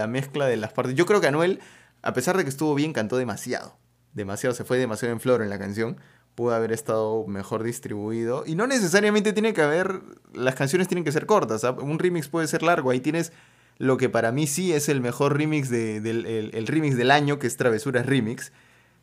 mezcla 0.06 0.46
de 0.46 0.56
las 0.56 0.72
partes. 0.72 0.94
Yo 0.94 1.04
creo 1.04 1.20
que 1.20 1.26
Anuel, 1.26 1.60
a 2.02 2.14
pesar 2.14 2.36
de 2.36 2.44
que 2.44 2.50
estuvo 2.50 2.74
bien, 2.74 2.92
cantó 2.92 3.16
demasiado. 3.18 3.76
Demasiado, 4.14 4.54
se 4.54 4.64
fue 4.64 4.78
demasiado 4.78 5.12
en 5.12 5.20
flor 5.20 5.42
en 5.42 5.50
la 5.50 5.58
canción. 5.58 5.98
Pudo 6.34 6.54
haber 6.54 6.72
estado 6.72 7.26
mejor 7.26 7.62
distribuido. 7.62 8.44
Y 8.46 8.54
no 8.54 8.66
necesariamente 8.66 9.34
tiene 9.34 9.52
que 9.52 9.60
haber, 9.60 10.00
las 10.32 10.54
canciones 10.54 10.88
tienen 10.88 11.04
que 11.04 11.12
ser 11.12 11.26
cortas. 11.26 11.62
Un 11.64 11.98
remix 11.98 12.28
puede 12.28 12.46
ser 12.46 12.62
largo. 12.62 12.90
Ahí 12.90 13.00
tienes 13.00 13.32
lo 13.76 13.98
que 13.98 14.08
para 14.08 14.32
mí 14.32 14.46
sí 14.46 14.72
es 14.72 14.88
el 14.88 15.02
mejor 15.02 15.36
remix 15.36 15.68
del 15.68 16.06
el, 16.26 16.66
remix 16.66 16.96
del 16.96 17.10
año, 17.10 17.38
que 17.38 17.46
es 17.46 17.58
Travesuras 17.58 18.06
Remix. 18.06 18.50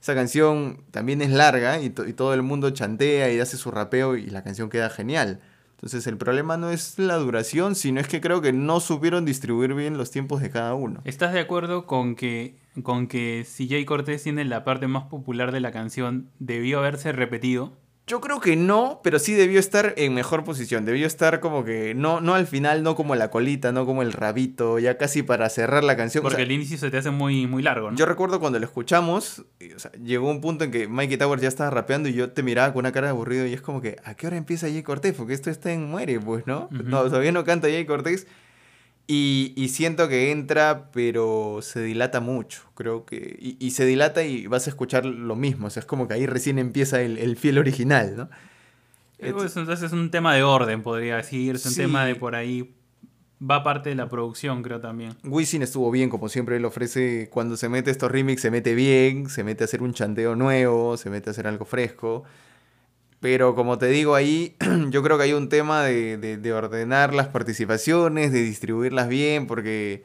Esa 0.02 0.16
canción 0.16 0.84
también 0.92 1.22
es 1.22 1.30
larga 1.30 1.80
y, 1.80 1.86
y 1.86 2.14
todo 2.14 2.34
el 2.34 2.42
mundo 2.42 2.70
chantea 2.72 3.32
y 3.32 3.40
hace 3.40 3.58
su 3.58 3.72
rapeo 3.72 4.18
y 4.18 4.26
la 4.28 4.44
canción 4.44 4.70
queda 4.70 4.90
genial. 4.90 5.40
Entonces 5.76 6.08
el 6.08 6.18
problema 6.18 6.58
no 6.58 6.72
es 6.72 6.98
la 6.98 7.18
duración, 7.18 7.76
sino 7.76 8.00
es 8.00 8.08
que 8.08 8.22
creo 8.22 8.42
que 8.42 8.54
no 8.54 8.80
supieron 8.80 9.26
distribuir 9.26 9.74
bien 9.74 9.98
los 9.98 10.10
tiempos 10.10 10.42
de 10.42 10.50
cada 10.50 10.74
uno. 10.74 11.02
¿Estás 11.04 11.34
de 11.34 11.42
acuerdo 11.42 11.86
con 11.86 12.16
que, 12.16 12.56
con 12.82 13.08
que 13.08 13.44
si 13.46 13.68
Jay 13.68 13.86
Cortés 13.86 14.24
tiene 14.24 14.46
la 14.46 14.64
parte 14.64 14.88
más 14.88 15.04
popular 15.04 15.52
de 15.52 15.60
la 15.60 15.72
canción, 15.72 16.30
debió 16.40 16.80
haberse 16.80 17.12
repetido? 17.12 17.74
Yo 18.08 18.22
creo 18.22 18.40
que 18.40 18.56
no, 18.56 19.00
pero 19.04 19.18
sí 19.18 19.34
debió 19.34 19.60
estar 19.60 19.96
en 19.98 20.14
mejor 20.14 20.44
posición. 20.44 20.86
Debió 20.86 21.08
estar 21.08 21.40
como 21.40 21.66
que, 21.66 21.96
no, 21.96 22.22
no 22.22 22.36
al 22.36 22.46
final, 22.46 22.84
no 22.84 22.96
como 22.96 23.16
la 23.16 23.32
colita, 23.32 23.72
no 23.72 23.88
como 23.88 24.04
el 24.04 24.14
rabito, 24.14 24.78
ya 24.78 25.00
casi 25.00 25.24
para 25.24 25.50
cerrar 25.50 25.84
la 25.84 25.98
canción. 25.98 26.22
Porque 26.22 26.44
el 26.44 26.52
inicio 26.52 26.78
se 26.78 26.92
te 26.92 26.98
hace 26.98 27.10
muy, 27.10 27.48
muy 27.48 27.64
largo, 27.64 27.90
¿no? 27.90 27.98
Yo 27.98 28.06
recuerdo 28.06 28.40
cuando 28.40 28.60
lo 28.60 28.66
escuchamos, 28.66 29.44
llegó 30.04 30.30
un 30.30 30.40
punto 30.40 30.66
en 30.66 30.72
que 30.72 30.88
Mikey 30.88 31.18
Towers 31.18 31.42
ya 31.42 31.48
estaba 31.48 31.72
rapeando 31.72 32.08
y 32.08 32.14
yo 32.14 32.30
te 32.32 32.44
miraba 32.44 32.72
con 32.74 32.82
una 32.82 32.92
cara 32.92 33.08
de 33.08 33.12
aburrido 33.12 33.48
y 33.48 33.54
es 33.54 33.62
como 33.62 33.82
que, 33.82 33.96
¿a 34.04 34.14
qué 34.14 34.28
hora 34.28 34.38
empieza 34.38 34.68
Jay 34.68 34.84
Cortés? 34.84 35.16
Porque 35.16 35.34
esto 35.34 35.50
está 35.50 35.74
en 35.74 35.90
muere, 35.90 36.20
pues, 36.20 36.46
¿no? 36.46 36.70
No, 36.70 37.04
todavía 37.06 37.32
no 37.32 37.44
canta 37.44 37.70
Jay 37.70 37.86
Cortés. 37.86 38.28
Y, 39.08 39.68
siento 39.70 40.08
que 40.08 40.32
entra, 40.32 40.90
pero 40.92 41.60
se 41.62 41.82
dilata 41.82 42.22
mucho, 42.22 42.64
creo 42.74 43.06
que... 43.06 43.38
Y, 43.40 43.72
se 43.72 43.86
dilata 43.86 44.24
y 44.24 44.48
vas 44.48 44.66
a 44.66 44.72
escuchar 44.72 45.06
lo 45.06 45.36
mismo, 45.36 45.68
o 45.68 45.70
sea, 45.70 45.82
es 45.82 45.86
como 45.86 46.08
que 46.08 46.16
ahí 46.16 46.26
recién 46.26 46.58
empieza 46.58 47.02
el, 47.02 47.18
el 47.20 47.38
fiel 47.38 47.60
original, 47.60 48.16
¿no? 48.18 48.30
Entonces 49.20 49.82
es 49.82 49.92
un 49.92 50.10
tema 50.12 50.34
de 50.34 50.44
orden, 50.44 50.82
podría 50.82 51.18
decir, 51.18 51.56
es 51.56 51.66
un 51.66 51.76
tema 51.76 52.06
de 52.06 52.16
por 52.16 52.36
ahí... 52.36 52.74
Va 53.48 53.64
parte 53.64 53.90
de 53.90 53.96
la 53.96 54.08
producción, 54.08 54.64
creo 54.64 54.80
también. 54.80 55.14
Wisin 55.24 55.62
estuvo 55.62 55.92
bien, 55.92 56.10
como 56.10 56.30
siempre 56.30 56.56
él 56.56 56.64
ofrece, 56.64 57.30
cuando 57.30 57.58
se 57.58 57.68
mete 57.68 57.92
estos 57.92 58.10
remix, 58.10 58.42
se 58.42 58.50
mete 58.50 58.74
bien, 58.74 59.30
se 59.30 59.44
mete 59.44 59.64
a 59.64 59.66
hacer 59.66 59.84
un 59.84 59.94
chanteo 59.94 60.38
nuevo, 60.38 60.96
se 60.96 61.10
mete 61.10 61.30
a 61.30 61.32
hacer 61.32 61.46
algo 61.46 61.66
fresco. 61.66 62.24
Pero 63.20 63.56
como 63.56 63.78
te 63.78 63.88
digo 63.88 64.16
ahí, 64.16 64.56
yo 64.90 65.02
creo 65.04 65.18
que 65.18 65.24
hay 65.24 65.34
un 65.34 65.50
tema 65.50 65.84
de, 65.84 66.54
ordenar 66.54 67.14
las 67.14 67.28
participaciones, 67.28 68.32
de 68.32 68.44
distribuirlas 68.44 69.08
bien, 69.08 69.48
porque 69.48 70.04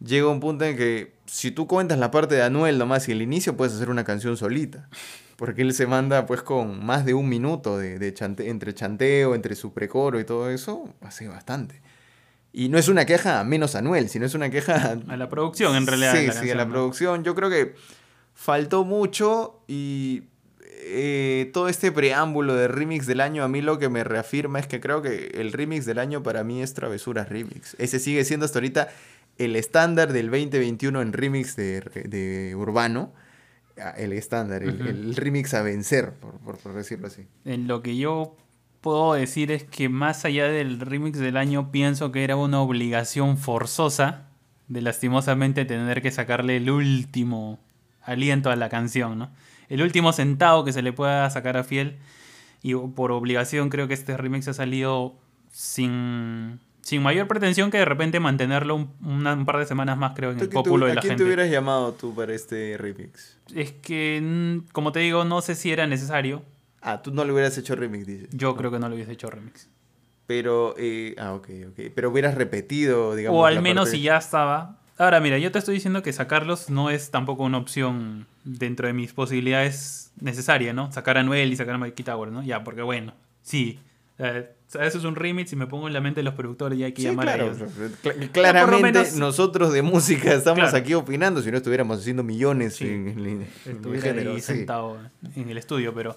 llega 0.00 0.28
un 0.28 0.40
punto 0.40 0.64
en 0.64 0.76
que 0.76 1.14
si 1.26 1.50
tú 1.50 1.66
cuentas 1.66 1.98
la 1.98 2.10
parte 2.10 2.34
de 2.34 2.42
Anuel 2.42 2.78
nomás 2.78 3.08
y 3.08 3.12
el 3.12 3.22
inicio, 3.22 3.56
puedes 3.56 3.74
hacer 3.74 3.90
una 3.90 4.04
canción 4.04 4.36
solita. 4.36 4.88
Porque 5.36 5.62
él 5.62 5.74
se 5.74 5.86
manda 5.86 6.26
pues 6.26 6.42
con 6.42 6.84
más 6.84 7.04
de 7.04 7.14
un 7.14 7.28
minuto 7.28 7.78
de, 7.78 8.14
entre 8.38 8.74
chanteo, 8.74 9.34
entre 9.34 9.54
su 9.54 9.72
precoro 9.72 10.20
y 10.20 10.24
todo 10.24 10.50
eso, 10.50 10.94
hace 11.00 11.28
bastante. 11.28 11.80
Y 12.52 12.68
no 12.68 12.78
es 12.78 12.88
una 12.88 13.06
queja 13.06 13.42
menos 13.44 13.74
Anuel, 13.74 14.08
sino 14.08 14.26
es 14.26 14.34
una 14.34 14.50
queja... 14.50 14.98
A 15.08 15.16
la 15.16 15.28
producción 15.28 15.74
en 15.74 15.86
realidad. 15.86 16.14
Sí, 16.14 16.28
sí, 16.42 16.50
a 16.50 16.54
la 16.54 16.68
producción. 16.68 17.24
Yo 17.24 17.34
creo 17.34 17.48
que 17.48 17.74
faltó 18.34 18.84
mucho 18.84 19.62
y 19.66 20.24
eh, 20.84 21.50
todo 21.52 21.68
este 21.68 21.92
preámbulo 21.92 22.54
de 22.54 22.66
remix 22.66 23.06
del 23.06 23.20
año, 23.20 23.44
a 23.44 23.48
mí 23.48 23.60
lo 23.60 23.78
que 23.78 23.88
me 23.88 24.02
reafirma 24.02 24.58
es 24.58 24.66
que 24.66 24.80
creo 24.80 25.00
que 25.00 25.32
el 25.34 25.52
remix 25.52 25.86
del 25.86 25.98
año 25.98 26.22
para 26.22 26.42
mí 26.42 26.60
es 26.60 26.74
Travesuras 26.74 27.28
Remix. 27.28 27.76
Ese 27.78 28.00
sigue 28.00 28.24
siendo 28.24 28.46
hasta 28.46 28.58
ahorita 28.58 28.88
el 29.38 29.56
estándar 29.56 30.12
del 30.12 30.30
2021 30.30 31.00
en 31.00 31.12
remix 31.12 31.56
de, 31.56 32.54
urbano. 32.56 33.12
Ah, 33.80 33.94
el 33.96 34.12
estándar, 34.12 34.62
el, 34.62 35.14
remix 35.14 35.54
a 35.54 35.62
vencer, 35.62 36.12
por, 36.12 36.38
por, 36.38 36.74
decirlo 36.74 37.06
así. 37.06 37.26
En 37.44 37.68
lo 37.68 37.82
que 37.82 37.96
yo 37.96 38.36
puedo 38.80 39.14
decir 39.14 39.50
es 39.50 39.64
que 39.64 39.88
más 39.88 40.24
allá 40.24 40.48
del 40.48 40.80
remix 40.80 41.18
del 41.18 41.36
año, 41.36 41.70
pienso 41.70 42.12
que 42.12 42.24
era 42.24 42.36
una 42.36 42.60
obligación 42.60 43.38
forzosa 43.38 44.28
de 44.68 44.82
lastimosamente 44.82 45.64
tener 45.64 46.02
que 46.02 46.10
sacarle 46.10 46.56
el 46.56 46.70
último 46.70 47.60
aliento 48.02 48.50
a 48.50 48.56
la 48.56 48.68
canción, 48.68 49.18
¿no? 49.18 49.30
El 49.72 49.80
último 49.80 50.12
centavo 50.12 50.64
que 50.64 50.72
se 50.74 50.82
le 50.82 50.92
pueda 50.92 51.28
sacar 51.30 51.56
a 51.56 51.64
Fiel. 51.64 51.96
Y 52.62 52.74
por 52.74 53.10
obligación 53.10 53.70
creo 53.70 53.88
que 53.88 53.94
este 53.94 54.18
remix 54.18 54.46
ha 54.46 54.52
salido 54.52 55.14
sin, 55.50 56.60
sin 56.82 57.02
mayor 57.02 57.26
pretensión 57.26 57.70
que 57.70 57.78
de 57.78 57.86
repente 57.86 58.20
mantenerlo 58.20 58.76
un, 58.76 59.44
par 59.46 59.58
de 59.58 59.64
semanas 59.64 59.96
más, 59.96 60.12
creo, 60.14 60.30
en 60.30 60.40
el 60.40 60.50
populo 60.50 60.84
de 60.84 60.94
la 60.94 61.00
gente. 61.00 61.14
¿A 61.14 61.16
quién 61.16 61.18
te 61.18 61.24
hubieras 61.24 61.50
llamado 61.50 61.92
tú 61.94 62.14
para 62.14 62.34
este 62.34 62.76
remix? 62.76 63.38
Es 63.54 63.72
que, 63.72 64.60
como 64.72 64.92
te 64.92 65.00
digo, 65.00 65.24
no 65.24 65.40
sé 65.40 65.54
si 65.54 65.72
era 65.72 65.86
necesario. 65.86 66.42
Ah, 66.82 67.00
tú 67.00 67.10
no 67.10 67.24
le 67.24 67.32
hubieras 67.32 67.56
hecho 67.56 67.74
remix, 67.74 68.06
dices. 68.06 68.28
Yo 68.30 68.54
creo 68.56 68.70
que 68.70 68.78
no 68.78 68.90
le 68.90 68.96
hubiese 68.96 69.12
hecho 69.12 69.30
remix. 69.30 69.70
Pero, 70.26 70.74
eh, 70.76 71.14
ah, 71.18 71.32
ok, 71.32 71.48
ok. 71.70 71.80
Pero 71.94 72.10
hubieras 72.10 72.34
repetido, 72.34 73.14
digamos. 73.14 73.40
O 73.40 73.46
al 73.46 73.62
menos 73.62 73.88
si 73.88 74.02
ya 74.02 74.18
estaba, 74.18 74.81
Ahora, 74.98 75.20
mira, 75.20 75.38
yo 75.38 75.50
te 75.50 75.58
estoy 75.58 75.74
diciendo 75.74 76.02
que 76.02 76.12
sacarlos 76.12 76.70
no 76.70 76.90
es 76.90 77.10
tampoco 77.10 77.42
una 77.42 77.58
opción 77.58 78.26
dentro 78.44 78.86
de 78.86 78.92
mis 78.92 79.12
posibilidades 79.12 80.12
necesarias, 80.20 80.74
¿no? 80.74 80.92
Sacar 80.92 81.18
a 81.18 81.22
Noel 81.22 81.52
y 81.52 81.56
sacar 81.56 81.74
a 81.74 81.78
Mikey 81.78 82.04
Tower, 82.04 82.30
¿no? 82.30 82.42
Ya, 82.42 82.62
porque 82.62 82.82
bueno, 82.82 83.14
sí. 83.42 83.78
eso 84.18 84.98
es 84.98 85.04
un 85.04 85.16
remix 85.16 85.52
y 85.52 85.56
me 85.56 85.66
pongo 85.66 85.88
en 85.88 85.94
la 85.94 86.00
mente 86.00 86.20
de 86.20 86.24
los 86.24 86.34
productores 86.34 86.78
y 86.78 86.84
hay 86.84 86.92
que 86.92 87.02
llamar 87.02 87.28
a 87.28 87.36
ellos. 87.36 87.58
claramente 88.32 89.02
nosotros 89.16 89.72
de 89.72 89.82
música 89.82 90.34
estamos 90.34 90.74
aquí 90.74 90.94
opinando 90.94 91.42
si 91.42 91.50
no 91.50 91.56
estuviéramos 91.56 91.98
haciendo 92.00 92.22
millones 92.22 92.80
en, 92.80 93.08
en, 93.08 93.48
en 93.64 94.42
sentado 94.42 94.98
en 95.34 95.48
el 95.48 95.58
estudio, 95.58 95.94
pero 95.94 96.16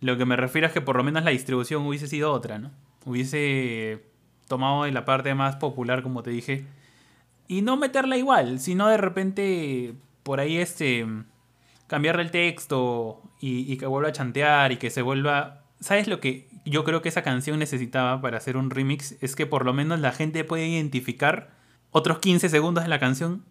lo 0.00 0.16
que 0.16 0.24
me 0.24 0.36
refiero 0.36 0.66
es 0.66 0.72
que 0.72 0.80
por 0.80 0.96
lo 0.96 1.04
menos 1.04 1.24
la 1.24 1.30
distribución 1.30 1.86
hubiese 1.86 2.08
sido 2.08 2.32
otra, 2.32 2.58
¿no? 2.58 2.70
Hubiese 3.04 4.02
tomado 4.48 4.86
la 4.86 5.04
parte 5.04 5.34
más 5.34 5.56
popular, 5.56 6.02
como 6.02 6.22
te 6.22 6.30
dije, 6.30 6.64
y 7.48 7.62
no 7.62 7.76
meterla 7.76 8.16
igual, 8.16 8.60
sino 8.60 8.88
de 8.88 8.96
repente 8.96 9.94
por 10.22 10.40
ahí 10.40 10.56
este 10.56 11.06
cambiarle 11.86 12.22
el 12.22 12.30
texto 12.30 13.22
y, 13.40 13.76
que 13.76 13.86
vuelva 13.86 14.08
a 14.08 14.12
chantear 14.12 14.72
y 14.72 14.78
que 14.78 14.90
se 14.90 15.02
vuelva... 15.02 15.64
¿Sabes 15.80 16.08
lo 16.08 16.18
que 16.18 16.48
yo 16.64 16.82
creo 16.82 17.02
que 17.02 17.10
esa 17.10 17.22
canción 17.22 17.58
necesitaba 17.58 18.20
para 18.22 18.38
hacer 18.38 18.56
un 18.56 18.70
remix? 18.70 19.16
Es 19.20 19.36
que 19.36 19.44
por 19.44 19.66
lo 19.66 19.74
menos 19.74 20.00
la 20.00 20.12
gente 20.12 20.44
puede 20.44 20.66
identificar 20.66 21.50
otros 21.90 22.20
15 22.20 22.48
segundos 22.48 22.84
de 22.84 22.88
la 22.88 22.98
canción 22.98 23.44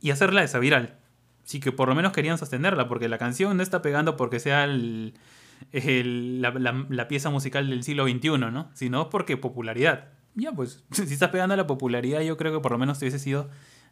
y 0.00 0.10
hacerla 0.10 0.42
esa 0.42 0.58
viral. 0.58 0.98
Sí 1.44 1.60
que 1.60 1.70
por 1.70 1.88
lo 1.88 1.94
menos 1.94 2.12
querían 2.12 2.38
sostenerla, 2.38 2.88
porque 2.88 3.08
la 3.08 3.18
canción 3.18 3.56
no 3.56 3.62
está 3.62 3.82
pegando 3.82 4.16
porque 4.16 4.40
sea 4.40 4.66
la, 4.66 6.50
la, 6.90 7.08
pieza 7.08 7.30
musical 7.30 7.70
del 7.70 7.84
siglo 7.84 8.08
XXI, 8.08 8.38
¿no? 8.38 8.68
Sino 8.74 9.10
porque 9.10 9.36
popularidad 9.36 10.08
ya, 10.36 10.52
pues, 10.52 10.84
si 10.92 11.02
estás 11.02 11.30
pegando 11.30 11.54
a 11.54 11.56
la 11.56 11.66
popularidad, 11.66 12.20
yo 12.20 12.36
creo 12.36 12.52
que 12.52 12.60
por 12.60 12.72
lo 12.72 12.78
menos 12.78 12.98
te 12.98 13.06
hubiese 13.06 13.18
sido 13.18 13.48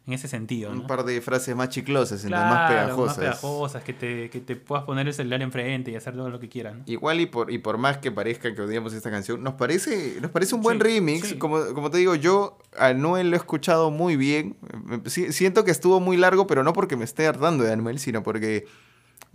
en 0.07 0.13
ese 0.13 0.27
sentido. 0.27 0.71
Un 0.71 0.85
par 0.85 1.03
de 1.03 1.19
frases 1.19 1.55
más 1.55 1.69
chiclosas, 1.69 2.23
más 2.25 2.69
pegajosas. 2.69 3.07
Más 3.07 3.17
pegajosas, 3.17 3.83
que 3.83 3.93
te, 3.93 4.29
que 4.29 4.39
te 4.39 4.55
puedas 4.55 4.85
poner 4.85 5.07
el 5.07 5.13
celular 5.15 5.41
enfrente 5.41 5.89
y 5.89 5.95
hacer 5.95 6.13
todo 6.13 6.29
lo 6.29 6.39
que 6.39 6.47
quieras. 6.47 6.75
Igual 6.85 7.21
y 7.21 7.25
por, 7.25 7.51
y 7.51 7.57
por 7.57 7.79
más 7.79 7.97
que 7.97 8.11
parezca 8.11 8.53
que 8.53 8.61
odiamos 8.61 8.93
esta 8.93 9.09
canción, 9.09 9.41
nos 9.41 9.55
parece, 9.55 10.17
nos 10.21 10.29
parece 10.29 10.53
un 10.53 10.61
buen 10.61 10.79
remix. 10.79 11.33
Como, 11.35 11.73
como 11.73 11.89
te 11.89 11.97
digo, 11.97 12.13
yo 12.13 12.59
a 12.77 12.93
Noel 12.93 13.31
lo 13.31 13.35
he 13.35 13.39
escuchado 13.39 13.89
muy 13.89 14.15
bien. 14.15 14.57
Siento 15.05 15.65
que 15.65 15.71
estuvo 15.71 15.99
muy 15.99 16.17
largo, 16.17 16.45
pero 16.45 16.63
no 16.63 16.73
porque 16.73 16.95
me 16.95 17.03
esté 17.03 17.25
hartando 17.25 17.63
de 17.63 17.73
Anuel, 17.73 17.97
sino 17.97 18.21
porque, 18.21 18.67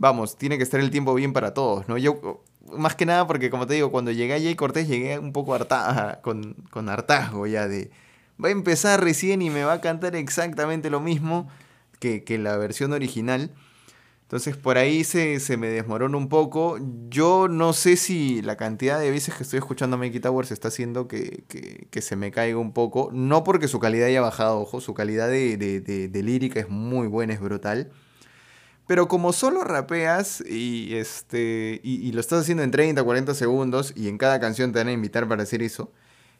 vamos, 0.00 0.36
tiene 0.36 0.56
que 0.56 0.64
estar 0.64 0.80
el 0.80 0.90
tiempo 0.90 1.14
bien 1.14 1.32
para 1.32 1.54
todos, 1.54 1.88
¿no? 1.88 1.98
Yo, 1.98 2.42
más 2.76 2.94
que 2.94 3.06
nada 3.06 3.26
porque, 3.26 3.50
como 3.50 3.66
te 3.66 3.74
digo, 3.74 3.90
cuando 3.90 4.10
llegué 4.10 4.34
a 4.34 4.38
Jay 4.38 4.54
Cortés 4.54 4.88
llegué 4.88 5.18
un 5.18 5.32
poco 5.32 5.54
harta, 5.54 6.20
con, 6.22 6.54
con 6.70 6.88
hartazgo 6.88 7.46
ya 7.46 7.68
de 7.68 7.90
va 8.42 8.48
a 8.48 8.52
empezar 8.52 9.02
recién 9.02 9.42
y 9.42 9.50
me 9.50 9.64
va 9.64 9.74
a 9.74 9.80
cantar 9.80 10.16
exactamente 10.16 10.90
lo 10.90 11.00
mismo 11.00 11.48
que, 11.98 12.24
la 12.38 12.56
versión 12.56 12.92
original. 12.92 13.50
Entonces 14.22 14.56
por 14.56 14.78
ahí 14.78 15.02
se, 15.04 15.38
me 15.56 15.68
desmorona 15.68 16.16
un 16.16 16.28
poco. 16.28 16.78
Yo 17.08 17.48
no 17.48 17.72
sé 17.72 17.96
si 17.96 18.42
la 18.42 18.56
cantidad 18.56 18.98
de 18.98 19.10
veces 19.10 19.34
que 19.34 19.42
estoy 19.42 19.58
escuchando 19.58 19.96
a 19.96 19.98
Mikey 19.98 20.20
Towers 20.20 20.52
está 20.52 20.68
haciendo 20.68 21.08
que, 21.08 21.44
se 22.00 22.16
me 22.16 22.30
caiga 22.30 22.58
un 22.58 22.72
poco. 22.72 23.10
No 23.12 23.44
porque 23.44 23.68
su 23.68 23.80
calidad 23.80 24.06
haya 24.06 24.20
bajado, 24.20 24.60
ojo, 24.60 24.80
su 24.80 24.94
calidad 24.94 25.28
de, 25.28 26.22
lírica 26.24 26.60
es 26.60 26.68
muy 26.68 27.08
buena, 27.08 27.34
es 27.34 27.40
brutal. 27.40 27.90
Pero 28.90 29.06
como 29.06 29.32
solo 29.32 29.62
rapeas 29.62 30.40
y, 30.40 30.96
este, 30.96 31.80
y, 31.84 32.08
y, 32.08 32.10
lo 32.10 32.18
estás 32.18 32.40
haciendo 32.40 32.64
en 32.64 32.72
30, 32.72 33.00
40 33.04 33.34
segundos 33.34 33.92
y 33.94 34.08
en 34.08 34.18
cada 34.18 34.40
canción 34.40 34.72
te 34.72 34.80
van 34.80 34.88
a 34.88 34.92
invitar 34.92 35.28
para 35.28 35.44
hacer 35.44 35.62
eso, 35.62 35.92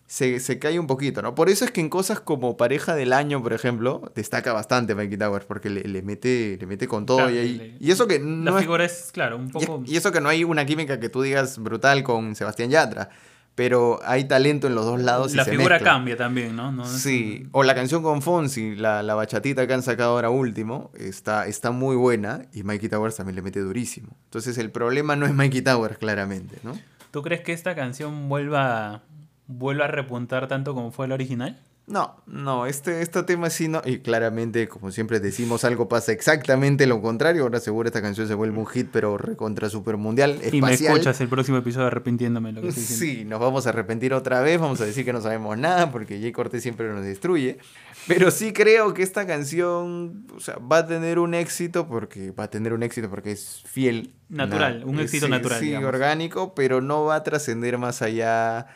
se, 0.07 0.59
cae 0.59 0.81
un 0.81 0.89
poquito, 0.89 1.23
¿no? 1.23 1.37
Por 1.37 1.49
eso 1.49 1.65
es 1.65 1.71
que 1.71 1.81
en 1.81 1.89
cosas 1.89 2.19
como 2.19 2.57
pareja 2.57 2.97
del 2.97 3.13
año, 3.13 3.41
por 3.41 3.53
ejemplo, 3.53 4.11
destaca 4.17 4.53
bastante 4.53 4.97
Mikey 4.97 5.17
Towers, 5.17 5.45
porque 5.45 5.71
le, 5.71 6.03
mete, 6.03 6.59
le 6.61 6.67
mete 6.67 6.89
con 6.89 7.07
todo. 7.07 7.31
y, 7.31 7.77
y, 7.79 7.89
eso 7.93 8.09
que 8.09 8.19
no. 8.19 8.51
La 8.51 8.59
figura 8.59 8.85
es, 8.85 9.11
claro, 9.13 9.37
un 9.37 9.51
poco. 9.51 9.85
Y, 9.87 9.97
eso 9.97 10.11
que 10.11 10.21
no 10.21 10.29
hay 10.29 10.43
una 10.43 10.67
química 10.67 10.99
que 10.99 11.09
tú 11.09 11.23
digas 11.23 11.57
brutal 11.57 12.03
con 12.03 12.35
Sebastián 12.35 12.71
Yatra. 12.71 13.11
Pero 13.55 14.01
hay 14.05 14.25
talento 14.25 14.69
en 14.69 14.75
los 14.75 14.85
dos 14.87 15.01
lados. 15.01 15.35
La 15.35 15.45
figura 15.45 15.81
cambia 15.81 16.17
también, 16.17 16.57
¿no? 16.57 16.87
sí. 16.87 17.47
O 17.53 17.63
la 17.63 17.75
canción 17.75 18.03
con 18.03 18.23
Fonsi, 18.23 18.75
la, 18.75 19.03
la, 19.03 19.15
bachatita 19.15 19.67
que 19.67 19.75
han 19.75 19.83
sacado 19.83 20.13
ahora 20.13 20.31
último, 20.31 20.91
está, 20.95 21.47
está 21.47 21.71
muy 21.71 21.97
buena. 21.97 22.47
Y 22.53 22.63
Mikey 22.63 22.89
Towers 22.89 23.17
también 23.17 23.37
le 23.37 23.43
mete 23.43 23.61
durísimo. 23.61 24.17
Entonces 24.25 24.57
el 24.57 24.71
problema 24.71 25.17
no 25.17 25.27
es 25.27 25.35
Mikey 25.35 25.63
Towers, 25.63 25.99
claramente, 25.99 26.59
¿no? 26.63 26.79
¿Tú 27.11 27.23
crees 27.23 27.43
que 27.43 27.53
esta 27.53 27.75
canción 27.75 28.29
vuelva 28.29 29.03
vuelva 29.51 29.87
a 29.87 29.89
repuntar 29.89 30.47
tanto 30.47 30.75
como 30.75 30.93
fue 30.93 31.07
el 31.07 31.13
original? 31.13 31.59
No, 31.91 32.23
no, 32.27 32.67
este, 32.67 33.03
este 33.03 33.25
tema 33.25 33.51
sí 33.51 33.67
no. 33.67 33.83
Y 33.85 33.99
claramente, 33.99 34.69
como 34.69 34.93
siempre 34.93 35.19
decimos, 35.19 35.65
algo 35.65 35.89
pasa 35.89 36.13
exactamente 36.13 36.87
lo 36.87 37.03
contrario. 37.03 37.43
Ahora 37.43 37.59
seguro 37.59 37.89
esta 37.89 38.01
canción 38.01 38.29
se 38.29 38.35
vuelve 38.35 38.57
un 38.59 38.67
hit, 38.67 38.89
pero 38.93 39.19
recontra 39.19 39.69
super 39.69 39.97
mundial. 39.97 40.39
Espacial. 40.41 40.55
Y 40.55 40.61
me 40.61 40.73
escuchas 40.73 41.21
el 41.21 41.29
próximo 41.29 41.59
episodio 41.59 41.89
arrepintiéndome 41.89 42.53
lo 42.53 42.63
que 42.63 42.69
estoy 42.69 42.85
Sí, 42.85 43.25
nos 43.25 43.41
vamos 43.41 43.67
a 43.67 43.71
arrepentir 43.71 44.15
otra 44.15 44.41
vez. 44.41 44.61
Vamos 44.61 44.81
a 44.81 44.85
decir 44.85 45.05
que 45.05 45.13
no 45.13 45.21
sabemos 45.21 45.59
nada 45.59 45.91
porque 45.91 46.21
Jay 46.21 46.31
Cortés 46.31 46.63
siempre 46.63 46.89
nos 46.89 47.05
destruye. 47.05 47.59
Pero 48.07 48.31
sí 48.31 48.53
creo 48.53 48.95
que 48.95 49.03
esta 49.03 49.27
canción 49.27 50.27
o 50.37 50.39
sea, 50.39 50.59
va 50.59 50.79
a 50.79 50.87
tener 50.87 51.19
un 51.19 51.35
éxito 51.35 51.89
porque 51.89 52.31
va 52.31 52.45
a 52.45 52.51
tener 52.51 52.73
un 52.73 52.85
éxito 52.85 53.11
porque 53.11 53.33
es 53.33 53.65
fiel. 53.67 54.15
Natural, 54.29 54.85
un 54.87 55.01
éxito 55.01 55.27
natural. 55.27 55.59
Sí, 55.59 55.75
orgánico, 55.75 56.55
pero 56.55 56.81
no 56.81 57.05
va 57.05 57.17
a 57.17 57.25
trascender 57.25 57.79
más 57.79 58.01
allá 58.01 58.69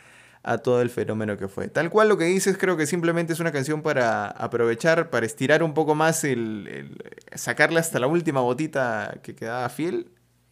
a 0.47 0.59
todo 0.59 0.81
el 0.81 0.89
fenómeno 0.89 1.37
que 1.37 1.47
fue. 1.47 1.67
Tal 1.69 1.89
cual 1.89 2.07
lo 2.07 2.17
que 2.17 2.25
dices, 2.25 2.57
creo 2.57 2.77
que 2.77 2.85
simplemente 2.85 3.33
es 3.33 3.39
una 3.39 3.51
canción 3.51 3.81
para 3.81 4.27
aprovechar, 4.27 5.09
para 5.09 5.25
estirar 5.25 5.63
un 5.63 5.73
poco 5.73 5.95
más 5.95 6.23
el, 6.23 6.97
sacarle 7.33 7.79
hasta 7.79 7.99
la 7.99 8.07
última 8.07 8.41
botita 8.41 9.19
que 9.23 9.35
quedaba 9.35 9.67
fiel 9.69 10.07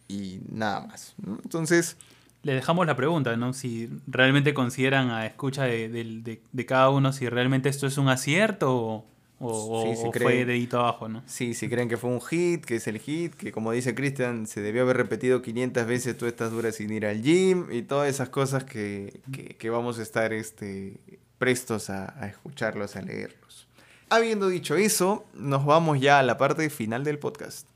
y 0.08 0.42
nada 0.52 0.82
más. 0.82 1.16
Entonces... 1.44 1.98
Le 2.46 2.54
dejamos 2.56 2.86
la 2.86 2.98
pregunta, 2.98 3.38
¿no? 3.38 3.54
Si 3.54 3.90
realmente 4.06 4.54
consideran 4.54 5.12
a 5.12 5.26
escucha 5.26 5.64
de, 5.64 6.42
de 6.52 6.66
cada 6.66 6.90
uno, 6.90 7.14
si 7.14 7.30
realmente 7.30 7.70
esto 7.70 7.88
es 7.88 7.98
un 7.98 8.10
acierto 8.10 8.76
o, 8.76 9.13
o, 9.50 9.94
sí, 9.96 10.20
fue 10.20 10.46
dedito 10.46 10.80
abajo, 10.80 11.08
¿no? 11.08 11.24
Sí, 11.26 11.54
si 11.54 11.70
creen 11.70 11.90
que 11.90 11.98
fue 11.98 12.10
un 12.10 12.22
hit, 12.22 12.66
que 12.66 12.76
es 12.76 12.88
el 12.88 13.00
hit, 13.00 13.34
que 13.36 13.52
como 13.52 13.72
dice 13.72 13.96
Cristian, 13.96 14.48
se 14.48 14.62
debió 14.62 14.84
haber 14.84 14.98
repetido 14.98 15.42
500 15.42 15.86
veces 15.86 16.18
tú 16.18 16.26
estás 16.26 16.52
dura 16.52 16.72
sin 16.72 16.92
ir 16.92 17.06
al 17.06 17.22
gym 17.22 17.72
y 17.72 17.82
todas 17.82 18.10
esas 18.10 18.30
cosas 18.30 18.64
que, 18.64 19.22
vamos 19.72 20.00
a 20.00 20.04
estar 20.04 20.34
este, 20.34 21.00
prestos 21.38 21.90
a, 21.90 22.14
a 22.22 22.28
escucharlos, 22.28 22.96
a 22.96 23.02
leerlos. 23.02 23.68
Habiendo 24.10 24.48
dicho 24.48 24.76
eso, 24.76 25.26
nos 25.34 25.66
vamos 25.66 26.00
ya 26.00 26.20
a 26.20 26.24
la 26.24 26.38
parte 26.38 26.70
final 26.70 27.04
del 27.04 27.18
podcast. 27.18 27.68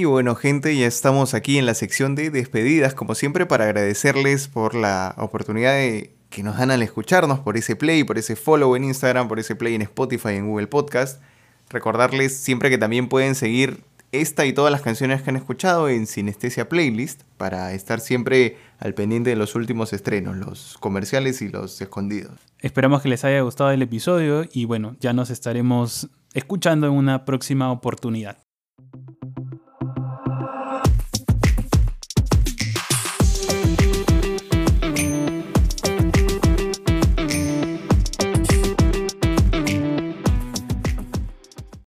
Y 0.00 0.06
bueno, 0.06 0.34
gente, 0.34 0.74
ya 0.74 0.86
estamos 0.86 1.34
aquí 1.34 1.58
en 1.58 1.66
la 1.66 1.74
sección 1.74 2.14
de 2.14 2.30
despedidas, 2.30 2.94
como 2.94 3.14
siempre, 3.14 3.44
para 3.44 3.64
agradecerles 3.64 4.48
por 4.48 4.74
la 4.74 5.14
oportunidad 5.18 5.74
de 5.74 6.14
que 6.30 6.42
nos 6.42 6.56
dan 6.56 6.70
al 6.70 6.82
escucharnos, 6.82 7.40
por 7.40 7.58
ese 7.58 7.76
play, 7.76 8.02
por 8.02 8.16
ese 8.16 8.34
follow 8.34 8.74
en 8.76 8.84
Instagram, 8.84 9.28
por 9.28 9.38
ese 9.38 9.56
play 9.56 9.74
en 9.74 9.82
Spotify, 9.82 10.36
en 10.36 10.48
Google 10.48 10.68
Podcast. 10.68 11.20
Recordarles 11.68 12.34
siempre 12.34 12.70
que 12.70 12.78
también 12.78 13.10
pueden 13.10 13.34
seguir 13.34 13.84
esta 14.10 14.46
y 14.46 14.54
todas 14.54 14.72
las 14.72 14.80
canciones 14.80 15.20
que 15.20 15.28
han 15.28 15.36
escuchado 15.36 15.90
en 15.90 16.06
Sinestesia 16.06 16.70
Playlist 16.70 17.24
para 17.36 17.74
estar 17.74 18.00
siempre 18.00 18.56
al 18.78 18.94
pendiente 18.94 19.28
de 19.28 19.36
los 19.36 19.54
últimos 19.54 19.92
estrenos, 19.92 20.34
los 20.38 20.78
comerciales 20.80 21.42
y 21.42 21.50
los 21.50 21.78
escondidos. 21.78 22.32
Esperamos 22.60 23.02
que 23.02 23.10
les 23.10 23.22
haya 23.26 23.42
gustado 23.42 23.70
el 23.70 23.82
episodio 23.82 24.46
y 24.50 24.64
bueno, 24.64 24.96
ya 24.98 25.12
nos 25.12 25.28
estaremos 25.28 26.08
escuchando 26.32 26.86
en 26.86 26.94
una 26.94 27.26
próxima 27.26 27.70
oportunidad. 27.70 28.38